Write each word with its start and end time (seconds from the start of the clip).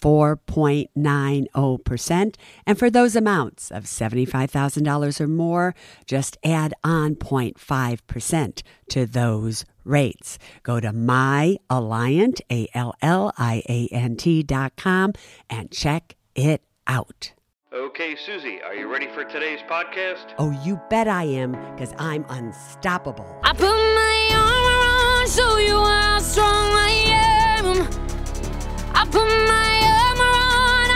4.90%. 0.00 2.34
And 2.66 2.78
for 2.78 2.90
those 2.90 3.16
amounts 3.16 3.70
of 3.70 3.84
$75,000 3.84 5.20
or 5.20 5.28
more, 5.28 5.74
just 6.06 6.36
add 6.44 6.74
on 6.84 7.14
0.5% 7.16 8.62
to 8.90 9.06
those 9.06 9.64
rates. 9.84 10.38
Go 10.62 10.80
to 10.80 10.92
myalliant, 10.92 12.40
A-L-L-I-A-N-T 12.50 14.42
dot 14.42 14.76
com 14.76 15.14
and 15.48 15.70
check 15.70 16.16
it 16.34 16.62
out. 16.86 17.32
Okay, 17.72 18.14
Suze, 18.16 18.44
are 18.64 18.74
you 18.74 18.90
ready 18.90 19.06
for 19.08 19.24
today's 19.24 19.60
podcast? 19.68 20.32
Oh, 20.38 20.50
you 20.64 20.80
bet 20.88 21.08
I 21.08 21.24
am, 21.24 21.52
because 21.74 21.92
I'm 21.98 22.24
unstoppable. 22.28 23.26
I 23.42 23.52
put 23.52 23.64
my 23.64 24.30
armor 24.32 25.20
on, 25.20 25.28
show 25.28 25.58
you 25.58 25.76
how 25.76 26.20
strong 26.20 26.72
I 26.72 26.90
am. 27.58 27.82
I 28.94 29.04
put 29.04 29.26
my 29.26 29.28
armor 29.28 29.75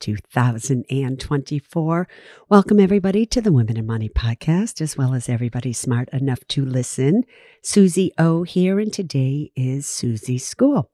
2024. 0.00 2.08
Welcome, 2.48 2.80
everybody, 2.80 3.26
to 3.26 3.40
the 3.40 3.52
Women 3.52 3.76
and 3.76 3.86
Money 3.86 4.08
podcast, 4.08 4.80
as 4.80 4.96
well 4.96 5.14
as 5.14 5.28
everybody 5.28 5.72
smart 5.72 6.08
enough 6.10 6.40
to 6.48 6.64
listen. 6.64 7.24
Suze 7.62 8.10
O 8.18 8.44
here, 8.44 8.78
and 8.78 8.92
today 8.92 9.50
is 9.56 9.86
Suze 9.86 10.44
School. 10.44 10.90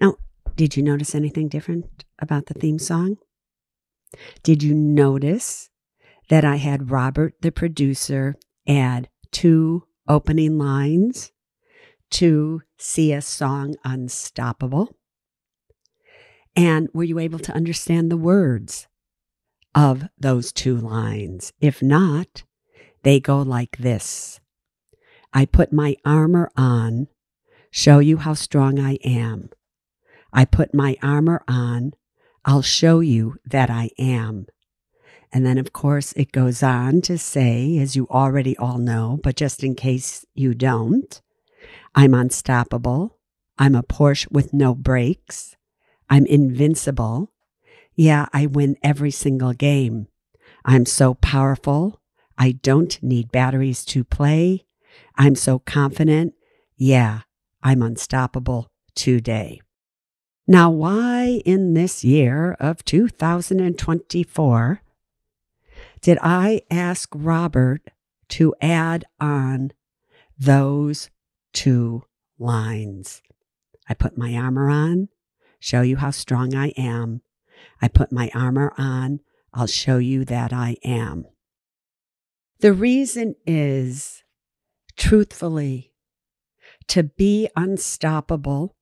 Now, 0.00 0.16
did 0.54 0.76
you 0.76 0.82
notice 0.82 1.14
anything 1.14 1.48
different 1.48 2.04
about 2.18 2.46
the 2.46 2.54
theme 2.54 2.78
song? 2.78 3.16
Did 4.42 4.62
you 4.62 4.74
notice 4.74 5.70
that 6.28 6.44
I 6.44 6.56
had 6.56 6.90
Robert, 6.90 7.34
the 7.40 7.52
producer, 7.52 8.36
add 8.66 9.08
two 9.32 9.84
opening 10.06 10.58
lines 10.58 11.32
to 12.10 12.62
Sia's 12.76 13.26
song 13.26 13.76
Unstoppable? 13.84 14.97
And 16.58 16.88
were 16.92 17.04
you 17.04 17.20
able 17.20 17.38
to 17.38 17.54
understand 17.54 18.10
the 18.10 18.16
words 18.16 18.88
of 19.76 20.08
those 20.18 20.50
two 20.50 20.76
lines? 20.76 21.52
If 21.60 21.80
not, 21.80 22.42
they 23.04 23.20
go 23.20 23.42
like 23.42 23.76
this 23.76 24.40
I 25.32 25.44
put 25.44 25.72
my 25.72 25.94
armor 26.04 26.50
on, 26.56 27.06
show 27.70 28.00
you 28.00 28.16
how 28.16 28.34
strong 28.34 28.80
I 28.80 28.94
am. 29.04 29.50
I 30.32 30.44
put 30.44 30.74
my 30.74 30.96
armor 31.00 31.44
on, 31.46 31.92
I'll 32.44 32.62
show 32.62 32.98
you 32.98 33.36
that 33.46 33.70
I 33.70 33.90
am. 33.96 34.46
And 35.32 35.46
then, 35.46 35.58
of 35.58 35.72
course, 35.72 36.12
it 36.14 36.32
goes 36.32 36.60
on 36.60 37.02
to 37.02 37.18
say, 37.18 37.78
as 37.78 37.94
you 37.94 38.08
already 38.08 38.56
all 38.56 38.78
know, 38.78 39.20
but 39.22 39.36
just 39.36 39.62
in 39.62 39.76
case 39.76 40.26
you 40.34 40.54
don't, 40.54 41.22
I'm 41.94 42.14
unstoppable. 42.14 43.16
I'm 43.58 43.76
a 43.76 43.84
Porsche 43.84 44.28
with 44.32 44.52
no 44.52 44.74
brakes. 44.74 45.54
I'm 46.10 46.26
invincible. 46.26 47.32
Yeah, 47.94 48.26
I 48.32 48.46
win 48.46 48.76
every 48.82 49.10
single 49.10 49.52
game. 49.52 50.08
I'm 50.64 50.86
so 50.86 51.14
powerful. 51.14 52.00
I 52.36 52.52
don't 52.52 53.02
need 53.02 53.32
batteries 53.32 53.84
to 53.86 54.04
play. 54.04 54.64
I'm 55.16 55.34
so 55.34 55.58
confident. 55.58 56.34
Yeah, 56.76 57.22
I'm 57.62 57.82
unstoppable 57.82 58.70
today. 58.94 59.60
Now, 60.46 60.70
why 60.70 61.42
in 61.44 61.74
this 61.74 62.04
year 62.04 62.56
of 62.58 62.84
2024 62.84 64.82
did 66.00 66.18
I 66.22 66.62
ask 66.70 67.08
Robert 67.14 67.82
to 68.28 68.54
add 68.60 69.04
on 69.20 69.72
those 70.38 71.10
two 71.52 72.04
lines? 72.38 73.20
I 73.88 73.94
put 73.94 74.16
my 74.16 74.34
armor 74.36 74.70
on, 74.70 75.08
show 75.58 75.82
you 75.82 75.96
how 75.96 76.10
strong 76.10 76.54
I 76.54 76.68
am. 76.76 77.22
I 77.80 77.88
put 77.88 78.12
my 78.12 78.30
armor 78.34 78.72
on, 78.78 79.20
I'll 79.52 79.66
show 79.66 79.98
you 79.98 80.24
that 80.26 80.52
I 80.52 80.76
am. 80.84 81.26
The 82.60 82.72
reason 82.72 83.36
is, 83.46 84.22
truthfully, 84.96 85.92
to 86.88 87.04
be 87.04 87.48
unstoppable, 87.56 88.76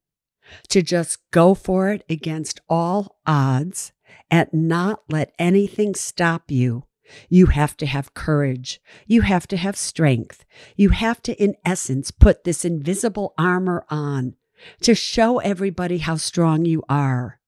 to 0.68 0.82
just 0.82 1.18
go 1.30 1.54
for 1.54 1.90
it 1.90 2.04
against 2.08 2.60
all 2.68 3.18
odds 3.26 3.92
and 4.30 4.48
not 4.52 5.00
let 5.08 5.34
anything 5.38 5.94
stop 5.94 6.50
you. 6.50 6.84
You 7.28 7.46
have 7.46 7.76
to 7.78 7.86
have 7.86 8.14
courage. 8.14 8.80
You 9.06 9.22
have 9.22 9.46
to 9.48 9.56
have 9.56 9.76
strength. 9.76 10.44
You 10.76 10.90
have 10.90 11.22
to, 11.22 11.40
in 11.42 11.54
essence, 11.64 12.10
put 12.10 12.44
this 12.44 12.64
invisible 12.64 13.34
armor 13.38 13.84
on 13.88 14.34
to 14.82 14.94
show 14.94 15.38
everybody 15.38 15.98
how 15.98 16.16
strong 16.16 16.64
you 16.64 16.82
are, 16.88 17.40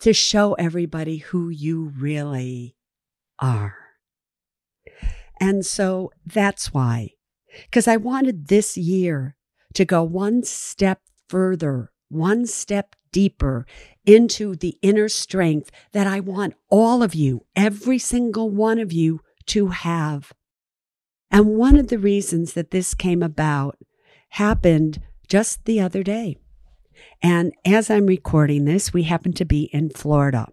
to 0.00 0.12
show 0.12 0.54
everybody 0.54 1.18
who 1.18 1.48
you 1.48 1.92
really 1.98 2.76
are. 3.38 3.76
And 5.40 5.64
so 5.64 6.10
that's 6.24 6.72
why, 6.72 7.10
because 7.64 7.86
I 7.86 7.96
wanted 7.96 8.48
this 8.48 8.76
year 8.76 9.36
to 9.74 9.84
go 9.84 10.02
one 10.02 10.42
step 10.42 11.00
further, 11.28 11.90
one 12.08 12.46
step 12.46 12.96
deeper 13.12 13.66
into 14.04 14.54
the 14.54 14.78
inner 14.82 15.08
strength 15.08 15.70
that 15.92 16.06
I 16.06 16.20
want 16.20 16.54
all 16.70 17.02
of 17.02 17.14
you, 17.14 17.46
every 17.54 17.98
single 17.98 18.50
one 18.50 18.78
of 18.78 18.92
you, 18.92 19.20
to 19.46 19.68
have. 19.68 20.32
And 21.30 21.56
one 21.56 21.76
of 21.76 21.88
the 21.88 21.98
reasons 21.98 22.52
that 22.54 22.70
this 22.70 22.94
came 22.94 23.22
about 23.22 23.78
happened 24.30 25.00
just 25.28 25.64
the 25.64 25.80
other 25.80 26.02
day. 26.02 26.36
And 27.22 27.52
as 27.64 27.90
I'm 27.90 28.06
recording 28.06 28.64
this, 28.64 28.92
we 28.92 29.04
happen 29.04 29.32
to 29.34 29.44
be 29.44 29.64
in 29.72 29.90
Florida. 29.90 30.48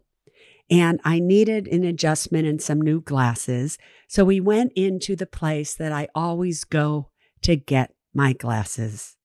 And 0.69 0.99
I 1.03 1.19
needed 1.19 1.67
an 1.67 1.83
adjustment 1.83 2.47
and 2.47 2.61
some 2.61 2.81
new 2.81 3.01
glasses. 3.01 3.77
So 4.07 4.23
we 4.23 4.39
went 4.39 4.73
into 4.75 5.15
the 5.15 5.25
place 5.25 5.75
that 5.75 5.91
I 5.91 6.07
always 6.15 6.63
go 6.63 7.09
to 7.43 7.55
get 7.55 7.93
my 8.13 8.33
glasses. 8.33 9.17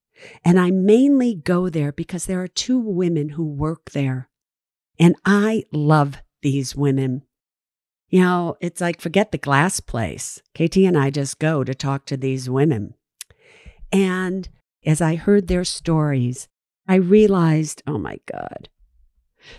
And 0.44 0.58
I 0.58 0.70
mainly 0.70 1.34
go 1.34 1.69
there 1.69 1.92
because 1.92 2.26
there 2.26 2.42
are 2.42 2.48
two 2.48 2.78
women 2.78 3.31
who 3.31 3.44
work 3.47 3.91
there. 3.92 4.28
And 4.98 5.14
I 5.25 5.64
love 5.72 6.22
these 6.42 6.75
women. 6.75 7.22
You 8.08 8.22
know, 8.22 8.56
it's 8.60 8.81
like 8.81 9.00
forget 9.00 9.32
the 9.32 9.38
glass 9.38 9.81
place. 9.81 10.42
KT 10.54 10.78
and 10.78 10.98
I 10.98 11.10
just 11.10 11.38
go 11.38 11.62
to 11.62 11.75
talk 11.75 12.04
to 12.06 12.16
these 12.16 12.50
women. 12.50 12.94
And 13.92 14.48
as 14.84 15.00
I 15.00 15.16
heard 15.16 15.48
their 15.48 15.64
stories, 15.64 16.48
I 16.86 16.96
realized, 16.96 17.82
oh 17.86 17.98
my 17.98 18.19
God, 18.30 18.69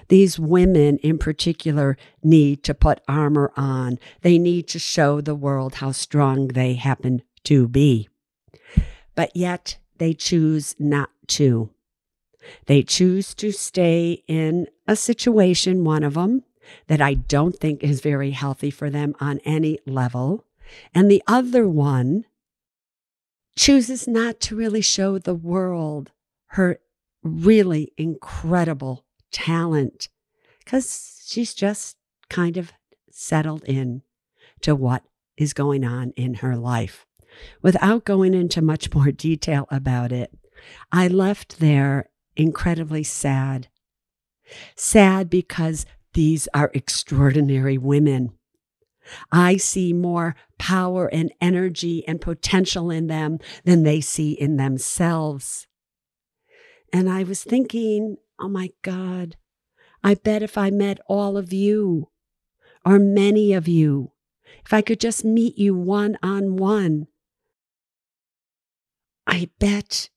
these 0.07 0.39
women 0.39 0.97
in 0.97 1.17
particular 1.17 1.97
need 2.23 2.63
to 2.63 2.73
put 2.73 3.01
armor 3.07 3.51
on. 3.55 3.99
They 4.21 4.37
need 4.37 4.67
to 4.69 4.79
show 4.79 5.21
the 5.21 5.35
world 5.35 5.75
how 5.75 5.91
strong 5.91 6.49
they 6.49 6.73
happen 6.73 7.21
to 7.45 7.67
be. 7.67 8.09
But 9.15 9.35
yet 9.35 9.77
they 9.97 10.13
choose 10.13 10.75
not 10.79 11.09
to. 11.27 11.69
They 12.65 12.83
choose 12.83 13.33
to 13.35 13.51
stay 13.51 14.23
in 14.27 14.67
a 14.87 14.95
situation, 14.95 15.83
one 15.83 16.03
of 16.03 16.13
them, 16.13 16.43
that 16.87 17.01
I 17.01 17.15
don't 17.15 17.57
think 17.57 17.83
is 17.83 18.01
very 18.01 18.31
healthy 18.31 18.71
for 18.71 18.89
them 18.89 19.15
on 19.19 19.39
any 19.39 19.79
level. 19.85 20.45
And 20.93 21.09
the 21.09 21.23
other 21.27 21.67
one 21.67 22.25
chooses 23.59 24.07
not 24.07 24.39
to 24.39 24.55
really 24.55 24.79
show 24.79 25.17
the 25.17 25.35
world 25.35 26.11
her 26.51 26.79
really 27.21 27.91
incredible 27.97 29.03
talent 29.33 30.07
because 30.63 31.21
she's 31.27 31.53
just 31.53 31.97
kind 32.29 32.55
of 32.55 32.71
settled 33.11 33.61
in 33.65 34.01
to 34.61 34.73
what 34.73 35.03
is 35.35 35.53
going 35.53 35.83
on 35.83 36.11
in 36.11 36.35
her 36.35 36.55
life. 36.55 37.05
Without 37.61 38.05
going 38.05 38.33
into 38.33 38.61
much 38.61 38.93
more 38.93 39.11
detail 39.11 39.67
about 39.69 40.13
it, 40.13 40.31
I 40.89 41.09
left 41.09 41.59
there 41.59 42.09
incredibly 42.37 43.03
sad. 43.03 43.67
Sad 44.77 45.29
because 45.29 45.85
these 46.13 46.47
are 46.53 46.71
extraordinary 46.73 47.77
women. 47.77 48.38
I 49.31 49.57
see 49.57 49.93
more 49.93 50.35
power 50.57 51.07
and 51.07 51.31
energy 51.41 52.07
and 52.07 52.21
potential 52.21 52.91
in 52.91 53.07
them 53.07 53.39
than 53.63 53.83
they 53.83 54.01
see 54.01 54.31
in 54.33 54.57
themselves. 54.57 55.67
And 56.91 57.09
I 57.09 57.23
was 57.23 57.43
thinking, 57.43 58.17
oh 58.39 58.49
my 58.49 58.71
God, 58.81 59.35
I 60.03 60.15
bet 60.15 60.41
if 60.41 60.57
I 60.57 60.69
met 60.69 60.99
all 61.07 61.37
of 61.37 61.53
you, 61.53 62.09
or 62.85 62.99
many 62.99 63.53
of 63.53 63.67
you, 63.67 64.11
if 64.65 64.73
I 64.73 64.81
could 64.81 64.99
just 64.99 65.25
meet 65.25 65.57
you 65.57 65.75
one 65.75 66.17
on 66.23 66.55
one, 66.55 67.07
I 69.27 69.49
bet 69.59 70.09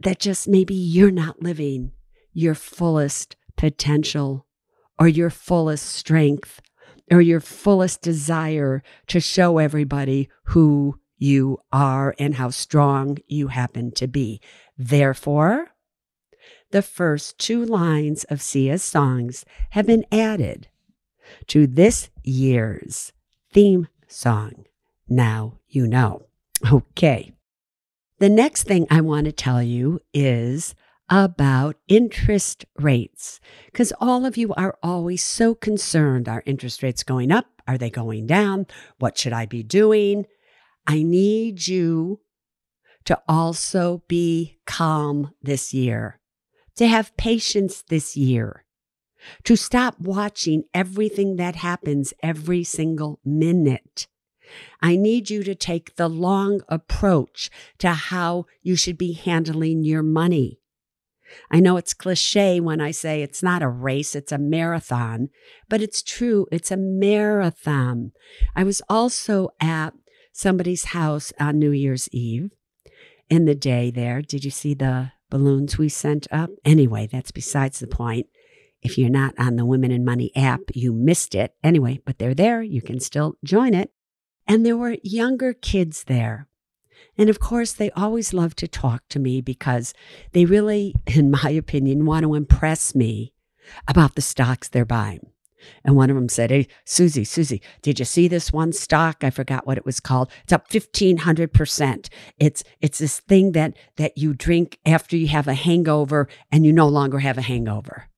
that 0.00 0.18
just 0.18 0.48
maybe 0.48 0.74
you're 0.74 1.10
not 1.10 1.42
living 1.42 1.92
your 2.32 2.54
fullest 2.54 3.36
potential 3.56 4.46
or 4.98 5.08
your 5.08 5.30
fullest 5.30 5.86
strength 5.86 6.60
or 7.10 7.20
your 7.20 7.40
fullest 7.40 8.02
desire 8.02 8.82
to 9.06 9.20
show 9.20 9.58
everybody 9.58 10.28
who 10.44 10.98
you 11.16 11.58
are 11.72 12.14
and 12.18 12.36
how 12.36 12.50
strong 12.50 13.18
you 13.26 13.48
happen 13.48 13.90
to 13.92 14.06
be. 14.06 14.40
Therefore, 14.76 15.68
the 16.70 16.82
first 16.82 17.38
two 17.38 17.64
lines 17.64 18.24
of 18.24 18.42
Sia's 18.42 18.82
songs 18.82 19.44
have 19.70 19.86
been 19.86 20.04
added 20.12 20.68
to 21.48 21.66
this 21.66 22.10
year's 22.22 23.12
theme 23.52 23.88
song. 24.06 24.64
Now 25.08 25.58
you 25.68 25.86
know. 25.86 26.26
Okay. 26.70 27.32
The 28.18 28.28
next 28.28 28.64
thing 28.64 28.86
I 28.90 29.00
want 29.00 29.26
to 29.26 29.32
tell 29.32 29.62
you 29.62 30.00
is 30.12 30.74
about 31.10 31.76
interest 31.88 32.64
rates 32.76 33.40
because 33.66 33.92
all 34.00 34.26
of 34.26 34.36
you 34.36 34.52
are 34.54 34.76
always 34.82 35.22
so 35.22 35.54
concerned. 35.54 36.28
Are 36.28 36.42
interest 36.46 36.82
rates 36.82 37.02
going 37.02 37.32
up? 37.32 37.46
Are 37.66 37.78
they 37.78 37.90
going 37.90 38.26
down? 38.26 38.66
What 38.98 39.16
should 39.18 39.32
I 39.32 39.46
be 39.46 39.62
doing? 39.62 40.26
I 40.86 41.02
need 41.02 41.66
you 41.66 42.20
to 43.04 43.20
also 43.28 44.02
be 44.08 44.58
calm 44.66 45.32
this 45.42 45.72
year, 45.72 46.20
to 46.76 46.86
have 46.86 47.16
patience 47.16 47.82
this 47.88 48.16
year, 48.16 48.64
to 49.44 49.56
stop 49.56 49.98
watching 49.98 50.64
everything 50.74 51.36
that 51.36 51.56
happens 51.56 52.12
every 52.22 52.64
single 52.64 53.20
minute. 53.24 54.08
I 54.80 54.96
need 54.96 55.30
you 55.30 55.42
to 55.44 55.54
take 55.54 55.96
the 55.96 56.08
long 56.08 56.60
approach 56.68 57.50
to 57.78 57.92
how 57.92 58.46
you 58.62 58.76
should 58.76 58.96
be 58.98 59.12
handling 59.12 59.84
your 59.84 60.02
money. 60.02 60.60
I 61.50 61.60
know 61.60 61.76
it's 61.76 61.94
cliche 61.94 62.60
when 62.60 62.80
I 62.80 62.90
say 62.90 63.22
it's 63.22 63.42
not 63.42 63.62
a 63.62 63.68
race, 63.68 64.14
it's 64.14 64.32
a 64.32 64.38
marathon, 64.38 65.28
but 65.68 65.82
it's 65.82 66.02
true. 66.02 66.46
It's 66.50 66.70
a 66.70 66.76
marathon. 66.76 68.12
I 68.56 68.64
was 68.64 68.82
also 68.88 69.50
at 69.60 69.94
somebody's 70.32 70.86
house 70.86 71.32
on 71.40 71.58
New 71.58 71.72
Year's 71.72 72.08
Eve 72.12 72.50
in 73.28 73.44
the 73.44 73.54
day 73.54 73.90
there. 73.90 74.22
Did 74.22 74.44
you 74.44 74.50
see 74.50 74.74
the 74.74 75.12
balloons 75.30 75.78
we 75.78 75.88
sent 75.88 76.26
up? 76.30 76.50
Anyway, 76.64 77.08
that's 77.10 77.30
besides 77.30 77.80
the 77.80 77.86
point. 77.86 78.26
If 78.80 78.96
you're 78.96 79.10
not 79.10 79.34
on 79.38 79.56
the 79.56 79.66
Women 79.66 79.90
and 79.90 80.04
Money 80.04 80.30
app, 80.36 80.60
you 80.72 80.92
missed 80.92 81.34
it. 81.34 81.54
Anyway, 81.62 82.00
but 82.04 82.18
they're 82.18 82.34
there. 82.34 82.62
You 82.62 82.80
can 82.80 83.00
still 83.00 83.36
join 83.44 83.74
it. 83.74 83.92
And 84.46 84.64
there 84.64 84.76
were 84.76 84.96
younger 85.02 85.52
kids 85.52 86.04
there. 86.04 86.47
And 87.16 87.28
of 87.28 87.40
course, 87.40 87.72
they 87.72 87.90
always 87.92 88.32
love 88.32 88.54
to 88.56 88.68
talk 88.68 89.02
to 89.08 89.18
me 89.18 89.40
because 89.40 89.94
they 90.32 90.44
really, 90.44 90.94
in 91.06 91.30
my 91.30 91.50
opinion, 91.50 92.06
want 92.06 92.24
to 92.24 92.34
impress 92.34 92.94
me 92.94 93.32
about 93.86 94.14
the 94.14 94.22
stocks 94.22 94.68
they're 94.68 94.84
buying. 94.84 95.30
And 95.84 95.96
one 95.96 96.10
of 96.10 96.16
them 96.16 96.28
said, 96.28 96.50
Hey, 96.50 96.68
Suze, 96.84 97.28
Suze, 97.28 97.58
did 97.82 97.98
you 97.98 98.04
see 98.04 98.28
this 98.28 98.52
one 98.52 98.72
stock? 98.72 99.24
I 99.24 99.30
forgot 99.30 99.66
what 99.66 99.76
it 99.76 99.84
was 99.84 100.00
called. 100.00 100.30
It's 100.44 100.52
up 100.52 100.68
1500%. 100.68 102.08
It's, 102.38 102.64
it's 102.80 102.98
this 102.98 103.20
thing 103.20 103.52
that, 103.52 103.76
that 103.96 104.16
you 104.16 104.34
drink 104.34 104.78
after 104.86 105.16
you 105.16 105.28
have 105.28 105.48
a 105.48 105.54
hangover 105.54 106.28
and 106.52 106.64
you 106.64 106.72
no 106.72 106.88
longer 106.88 107.18
have 107.18 107.38
a 107.38 107.42
hangover. 107.42 108.08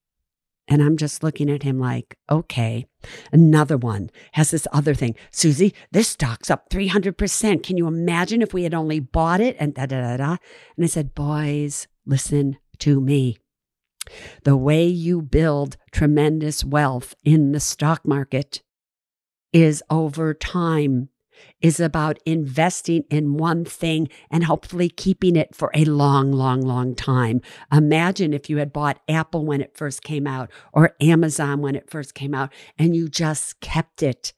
And 0.71 0.81
I'm 0.81 0.95
just 0.95 1.21
looking 1.21 1.49
at 1.49 1.63
him 1.63 1.81
like, 1.81 2.17
okay. 2.29 2.85
Another 3.33 3.75
one 3.75 4.09
has 4.31 4.51
this 4.51 4.65
other 4.71 4.93
thing. 4.93 5.15
Suze, 5.29 5.73
this 5.91 6.07
stock's 6.07 6.49
up 6.49 6.69
300%. 6.69 7.61
Can 7.61 7.75
you 7.75 7.87
imagine 7.87 8.41
if 8.41 8.53
we 8.53 8.63
had 8.63 8.73
only 8.73 9.01
bought 9.01 9.41
it? 9.41 9.57
And 9.59 9.73
da 9.73 9.85
da 9.85 9.99
da 9.99 10.15
da. 10.15 10.37
And 10.77 10.85
I 10.85 10.87
said, 10.87 11.13
boys, 11.13 11.89
listen 12.05 12.57
to 12.79 13.01
me. 13.01 13.35
The 14.45 14.55
way 14.55 14.87
you 14.87 15.21
build 15.21 15.75
tremendous 15.91 16.63
wealth 16.63 17.15
in 17.25 17.51
the 17.51 17.59
stock 17.59 18.07
market 18.07 18.61
is 19.51 19.83
over 19.89 20.33
time 20.33 21.09
is 21.61 21.79
about 21.79 22.19
investing 22.25 23.03
in 23.09 23.37
one 23.37 23.65
thing 23.65 24.09
and 24.29 24.43
hopefully 24.43 24.89
keeping 24.89 25.35
it 25.35 25.55
for 25.55 25.71
a 25.73 25.85
long, 25.85 26.31
long, 26.31 26.61
long 26.61 26.95
time. 26.95 27.41
Imagine 27.71 28.33
if 28.33 28.49
you 28.49 28.57
had 28.57 28.73
bought 28.73 28.99
Apple 29.07 29.45
when 29.45 29.61
it 29.61 29.77
first 29.77 30.03
came 30.03 30.27
out 30.27 30.49
or 30.73 30.95
Amazon 30.99 31.61
when 31.61 31.75
it 31.75 31.89
first 31.89 32.13
came 32.13 32.33
out 32.33 32.51
and 32.77 32.95
you 32.95 33.07
just 33.07 33.59
kept 33.59 34.03
it. 34.03 34.33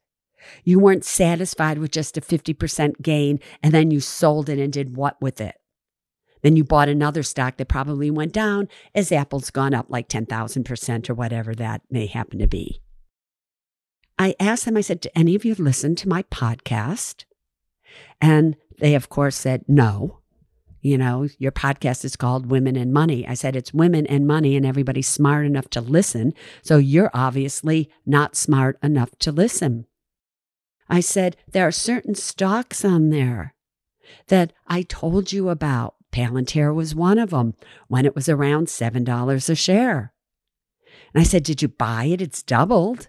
You 0.64 0.80
weren't 0.80 1.06
satisfied 1.06 1.78
with 1.78 1.92
just 1.92 2.18
a 2.18 2.22
50% 2.22 3.02
gain 3.02 3.40
and 3.62 3.74
then 3.74 3.92
you 3.92 4.02
sold 4.02 4.50
it 4.50 4.60
and 4.60 4.74
did 4.74 4.98
what 4.98 5.22
with 5.22 5.40
it? 5.40 5.56
Then 6.42 6.58
you 6.58 6.66
bought 6.66 6.90
another 6.90 7.24
stock 7.24 7.56
that 7.58 7.70
probably 7.70 8.12
went 8.12 8.34
down 8.34 8.68
as 8.94 9.14
Apple's 9.14 9.50
gone 9.50 9.74
up 9.74 9.86
like 9.90 10.10
10,000% 10.10 11.10
or 11.10 11.14
whatever 11.14 11.56
that 11.56 11.82
may 11.90 12.06
happen 12.06 12.40
to 12.40 12.48
be. 12.48 12.83
I 14.18 14.36
asked 14.40 14.66
them, 14.66 14.78
I 14.78 14.82
said, 14.82 15.02
Do 15.02 15.10
any 15.16 15.36
of 15.36 15.46
you 15.46 15.56
listen 15.56 15.96
to 15.96 16.10
my 16.10 16.24
podcast? 16.24 17.26
And 18.22 18.56
they, 18.80 18.96
of 18.96 19.10
course, 19.10 19.36
said, 19.36 19.64
No. 19.68 20.20
You 20.82 20.98
know, 20.98 21.30
your 21.40 21.54
podcast 21.54 22.04
is 22.04 22.18
called 22.18 22.52
Women 22.52 22.76
and 22.76 22.92
Money. 22.92 23.26
I 23.26 23.36
said, 23.36 23.56
It's 23.56 23.74
women 23.74 24.06
and 24.08 24.28
money, 24.28 24.56
and 24.56 24.66
everybody's 24.66 25.08
smart 25.08 25.46
enough 25.46 25.70
to 25.72 25.82
listen. 25.82 26.34
So 26.62 26.78
you're 26.78 27.12
obviously 27.14 27.90
not 28.06 28.36
smart 28.36 28.78
enough 28.84 29.18
to 29.20 29.32
listen. 29.32 29.86
I 30.90 31.00
said, 31.00 31.38
There 31.52 31.68
are 31.68 31.72
certain 31.72 32.16
stocks 32.16 32.84
on 32.84 33.10
there 33.10 33.56
that 34.28 34.54
I 34.68 34.84
told 34.84 35.32
you 35.32 35.50
about. 35.50 35.96
Palantir 36.12 36.76
was 36.76 36.94
one 36.94 37.18
of 37.18 37.32
them 37.32 37.56
when 37.88 38.06
it 38.06 38.14
was 38.14 38.30
around 38.30 38.68
$7 38.68 39.50
a 39.50 39.56
share. 39.56 40.14
And 41.14 41.22
I 41.22 41.24
said, 41.24 41.44
Did 41.44 41.62
you 41.62 41.68
buy 41.70 42.06
it? 42.06 42.22
It's 42.22 42.44
doubled. 42.44 43.08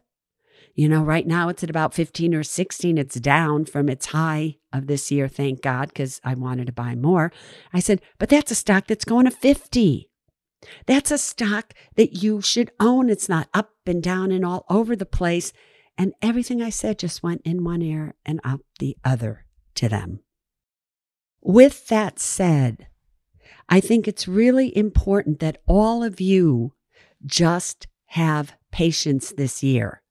You 0.74 0.88
know, 0.88 1.02
right 1.02 1.26
now 1.26 1.48
it's 1.48 1.62
at 1.62 1.70
about 1.70 1.94
15 1.94 2.34
or 2.34 2.42
16. 2.42 2.98
It's 2.98 3.20
down 3.20 3.64
from 3.64 3.88
its 3.88 4.06
high 4.06 4.56
of 4.72 4.88
this 4.88 5.10
year, 5.10 5.28
thank 5.28 5.62
God, 5.62 5.88
because 5.88 6.20
I 6.24 6.34
wanted 6.34 6.66
to 6.66 6.72
buy 6.72 6.96
more. 6.96 7.32
I 7.72 7.78
said, 7.78 8.00
but 8.18 8.28
that's 8.28 8.50
a 8.50 8.56
stock 8.56 8.88
that's 8.88 9.04
going 9.04 9.26
to 9.26 9.30
50. 9.30 10.10
That's 10.86 11.10
a 11.12 11.18
stock 11.18 11.74
that 11.94 12.22
you 12.22 12.40
should 12.40 12.72
own. 12.80 13.08
It's 13.08 13.28
not 13.28 13.48
up 13.54 13.70
and 13.86 14.02
down 14.02 14.32
and 14.32 14.44
all 14.44 14.64
over 14.68 14.96
the 14.96 15.06
place. 15.06 15.52
And 15.96 16.12
everything 16.20 16.60
I 16.60 16.70
said 16.70 16.98
just 16.98 17.22
went 17.22 17.42
in 17.44 17.62
one 17.62 17.82
ear 17.82 18.14
and 18.26 18.40
out 18.42 18.62
the 18.80 18.96
other 19.04 19.46
to 19.76 19.88
them. 19.88 20.20
With 21.40 21.86
that 21.88 22.18
said, 22.18 22.88
I 23.68 23.78
think 23.78 24.08
it's 24.08 24.26
really 24.26 24.76
important 24.76 25.38
that 25.38 25.58
all 25.66 26.02
of 26.02 26.20
you 26.20 26.72
just 27.24 27.86
have 28.06 28.54
patience 28.72 29.32
this 29.36 29.62
year. 29.62 30.02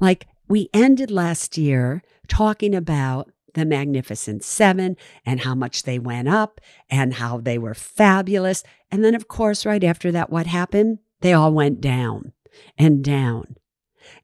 Like 0.00 0.26
we 0.48 0.68
ended 0.72 1.10
last 1.10 1.56
year 1.56 2.02
talking 2.28 2.74
about 2.74 3.30
the 3.54 3.64
Magnificent 3.64 4.44
Seven 4.44 4.96
and 5.24 5.40
how 5.40 5.54
much 5.54 5.84
they 5.84 5.98
went 5.98 6.28
up 6.28 6.60
and 6.90 7.14
how 7.14 7.38
they 7.38 7.56
were 7.56 7.74
fabulous. 7.74 8.62
And 8.90 9.04
then, 9.04 9.14
of 9.14 9.28
course, 9.28 9.64
right 9.64 9.82
after 9.82 10.12
that, 10.12 10.30
what 10.30 10.46
happened? 10.46 10.98
They 11.20 11.32
all 11.32 11.52
went 11.52 11.80
down 11.80 12.32
and 12.76 13.02
down. 13.02 13.56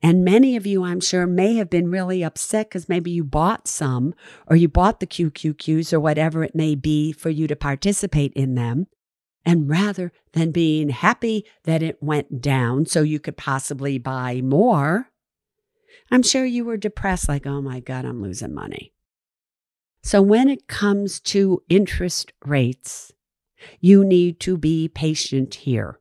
And 0.02 0.24
many 0.24 0.56
of 0.56 0.66
you, 0.66 0.84
I'm 0.84 1.00
sure, 1.00 1.26
may 1.26 1.54
have 1.54 1.70
been 1.70 1.90
really 1.90 2.22
upset 2.22 2.68
because 2.68 2.88
maybe 2.88 3.10
you 3.10 3.24
bought 3.24 3.66
some 3.66 4.14
or 4.46 4.56
you 4.56 4.68
bought 4.68 5.00
the 5.00 5.06
QQQs 5.06 5.92
or 5.92 6.00
whatever 6.00 6.44
it 6.44 6.54
may 6.54 6.74
be 6.74 7.12
for 7.12 7.30
you 7.30 7.46
to 7.46 7.56
participate 7.56 8.32
in 8.34 8.54
them. 8.54 8.88
And 9.44 9.70
rather 9.70 10.12
than 10.32 10.50
being 10.50 10.90
happy 10.90 11.46
that 11.64 11.82
it 11.82 12.02
went 12.02 12.42
down 12.42 12.84
so 12.84 13.02
you 13.02 13.18
could 13.18 13.38
possibly 13.38 13.96
buy 13.96 14.42
more, 14.42 15.08
I'm 16.10 16.22
sure 16.22 16.44
you 16.44 16.64
were 16.64 16.76
depressed, 16.76 17.28
like, 17.28 17.46
oh 17.46 17.62
my 17.62 17.80
God, 17.80 18.04
I'm 18.04 18.22
losing 18.22 18.54
money. 18.54 18.92
So 20.02 20.22
when 20.22 20.48
it 20.48 20.66
comes 20.66 21.20
to 21.20 21.62
interest 21.68 22.32
rates, 22.44 23.12
you 23.80 24.04
need 24.04 24.40
to 24.40 24.56
be 24.56 24.88
patient 24.88 25.54
here 25.54 26.00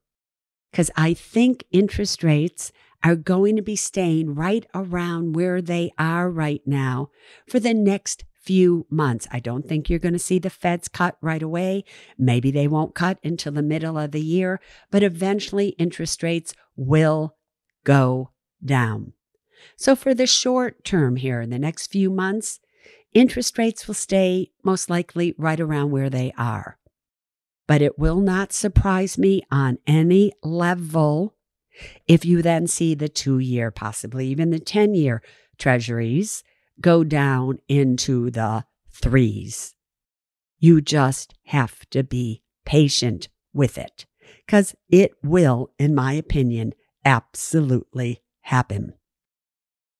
because 0.71 0.89
I 0.95 1.13
think 1.13 1.65
interest 1.71 2.23
rates 2.23 2.71
are 3.03 3.15
going 3.15 3.55
to 3.55 3.61
be 3.61 3.75
staying 3.75 4.35
right 4.35 4.65
around 4.73 5.35
where 5.35 5.61
they 5.61 5.91
are 5.97 6.29
right 6.29 6.61
now 6.65 7.09
for 7.47 7.59
the 7.59 7.73
next 7.73 8.25
few 8.41 8.85
months. 8.89 9.27
I 9.31 9.39
don't 9.39 9.67
think 9.67 9.89
you're 9.89 9.99
going 9.99 10.13
to 10.13 10.19
see 10.19 10.39
the 10.39 10.49
feds 10.49 10.87
cut 10.87 11.17
right 11.21 11.41
away. 11.41 11.83
Maybe 12.17 12.51
they 12.51 12.67
won't 12.67 12.95
cut 12.95 13.19
until 13.23 13.51
the 13.51 13.61
middle 13.61 13.97
of 13.97 14.11
the 14.11 14.21
year, 14.21 14.59
but 14.91 15.03
eventually 15.03 15.69
interest 15.69 16.23
rates 16.23 16.53
will 16.75 17.35
go 17.83 18.31
down. 18.63 19.13
So 19.75 19.95
for 19.95 20.13
the 20.13 20.27
short 20.27 20.83
term 20.83 21.15
here, 21.15 21.41
in 21.41 21.49
the 21.49 21.59
next 21.59 21.87
few 21.87 22.09
months, 22.09 22.59
interest 23.13 23.57
rates 23.57 23.87
will 23.87 23.95
stay 23.95 24.51
most 24.63 24.89
likely 24.89 25.33
right 25.37 25.59
around 25.59 25.91
where 25.91 26.09
they 26.09 26.31
are. 26.37 26.77
But 27.67 27.81
it 27.81 27.99
will 27.99 28.19
not 28.19 28.51
surprise 28.53 29.17
me 29.17 29.43
on 29.51 29.77
any 29.85 30.31
level 30.43 31.35
if 32.07 32.25
you 32.25 32.41
then 32.41 32.67
see 32.67 32.95
the 32.95 33.09
two 33.09 33.39
year, 33.39 33.71
possibly 33.71 34.27
even 34.27 34.49
the 34.49 34.59
10 34.59 34.95
year 34.95 35.21
treasuries 35.57 36.43
go 36.81 37.03
down 37.03 37.59
into 37.67 38.29
the 38.29 38.65
threes. 38.91 39.75
You 40.57 40.81
just 40.81 41.33
have 41.45 41.89
to 41.91 42.03
be 42.03 42.43
patient 42.65 43.29
with 43.53 43.77
it 43.77 44.05
because 44.45 44.75
it 44.89 45.11
will, 45.23 45.69
in 45.77 45.95
my 45.95 46.13
opinion, 46.13 46.73
absolutely 47.05 48.21
happen. 48.41 48.93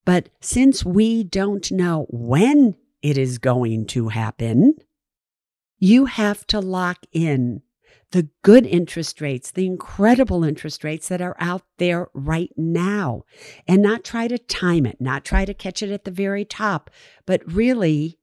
But 0.09 0.29
since 0.41 0.83
we 0.83 1.23
don't 1.23 1.71
know 1.71 2.07
when 2.09 2.73
it 3.03 3.15
is 3.15 3.37
going 3.37 3.85
to 3.89 4.07
happen, 4.07 4.73
you 5.77 6.05
have 6.05 6.47
to 6.47 6.59
lock 6.59 7.05
in 7.11 7.61
the 8.09 8.27
good 8.41 8.65
interest 8.65 9.21
rates, 9.21 9.51
the 9.51 9.67
incredible 9.67 10.43
interest 10.43 10.83
rates 10.83 11.09
that 11.09 11.21
are 11.21 11.35
out 11.39 11.61
there 11.77 12.07
right 12.15 12.49
now, 12.57 13.21
and 13.67 13.83
not 13.83 14.03
try 14.03 14.27
to 14.27 14.39
time 14.39 14.87
it, 14.87 14.99
not 14.99 15.25
try 15.25 15.45
to 15.45 15.53
catch 15.53 15.83
it 15.83 15.91
at 15.91 16.05
the 16.05 16.09
very 16.25 16.43
top, 16.43 16.89
but 17.27 17.43
really 17.45 18.17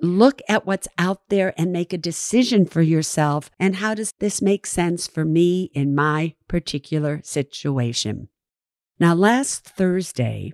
look 0.00 0.40
at 0.48 0.64
what's 0.64 0.86
out 0.96 1.28
there 1.28 1.54
and 1.58 1.72
make 1.72 1.92
a 1.92 1.98
decision 1.98 2.64
for 2.66 2.82
yourself. 2.82 3.50
And 3.58 3.74
how 3.74 3.94
does 3.94 4.12
this 4.20 4.40
make 4.40 4.64
sense 4.64 5.08
for 5.08 5.24
me 5.24 5.72
in 5.74 5.92
my 5.92 6.36
particular 6.46 7.20
situation? 7.24 8.28
Now, 9.00 9.14
last 9.14 9.64
Thursday, 9.64 10.52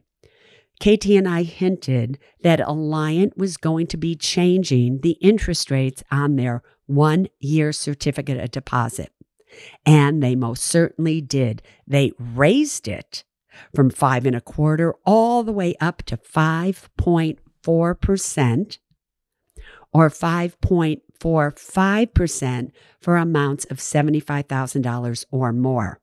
KT 0.81 1.07
and 1.11 1.29
I 1.29 1.43
hinted 1.43 2.19
that 2.43 2.59
Alliant 2.59 3.37
was 3.37 3.59
going 3.59 3.87
to 3.89 3.99
be 3.99 4.17
changing 4.17 5.03
the 5.03 5.19
interest 5.21 5.71
rates 5.71 6.03
on 6.11 6.37
their 6.37 6.63
one 6.87 7.27
year 7.39 7.71
certificate 7.73 8.41
of 8.41 8.51
deposit. 8.51 9.13
And 9.85 10.23
they 10.23 10.35
most 10.35 10.65
certainly 10.65 11.21
did. 11.21 11.61
They 11.87 12.13
raised 12.19 12.89
it 12.89 13.25
from 13.75 13.91
five 13.91 14.25
and 14.25 14.35
a 14.35 14.41
quarter 14.41 14.95
all 15.05 15.43
the 15.43 15.53
way 15.53 15.75
up 15.81 16.03
to 16.05 16.17
5.4% 16.17 18.79
or 19.93 20.09
5.45% 20.09 22.71
for 23.01 23.17
amounts 23.17 23.65
of 23.67 23.79
$75,000 23.79 25.25
or 25.31 25.53
more. 25.53 26.01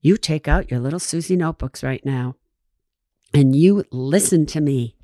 You 0.00 0.16
take 0.16 0.46
out 0.46 0.70
your 0.70 0.78
little 0.80 1.00
Suze 1.00 1.30
notebooks 1.30 1.82
right 1.82 2.04
now 2.04 2.36
and 3.32 3.54
you 3.54 3.84
listen 3.90 4.44
to 4.46 4.60
me. 4.60 4.96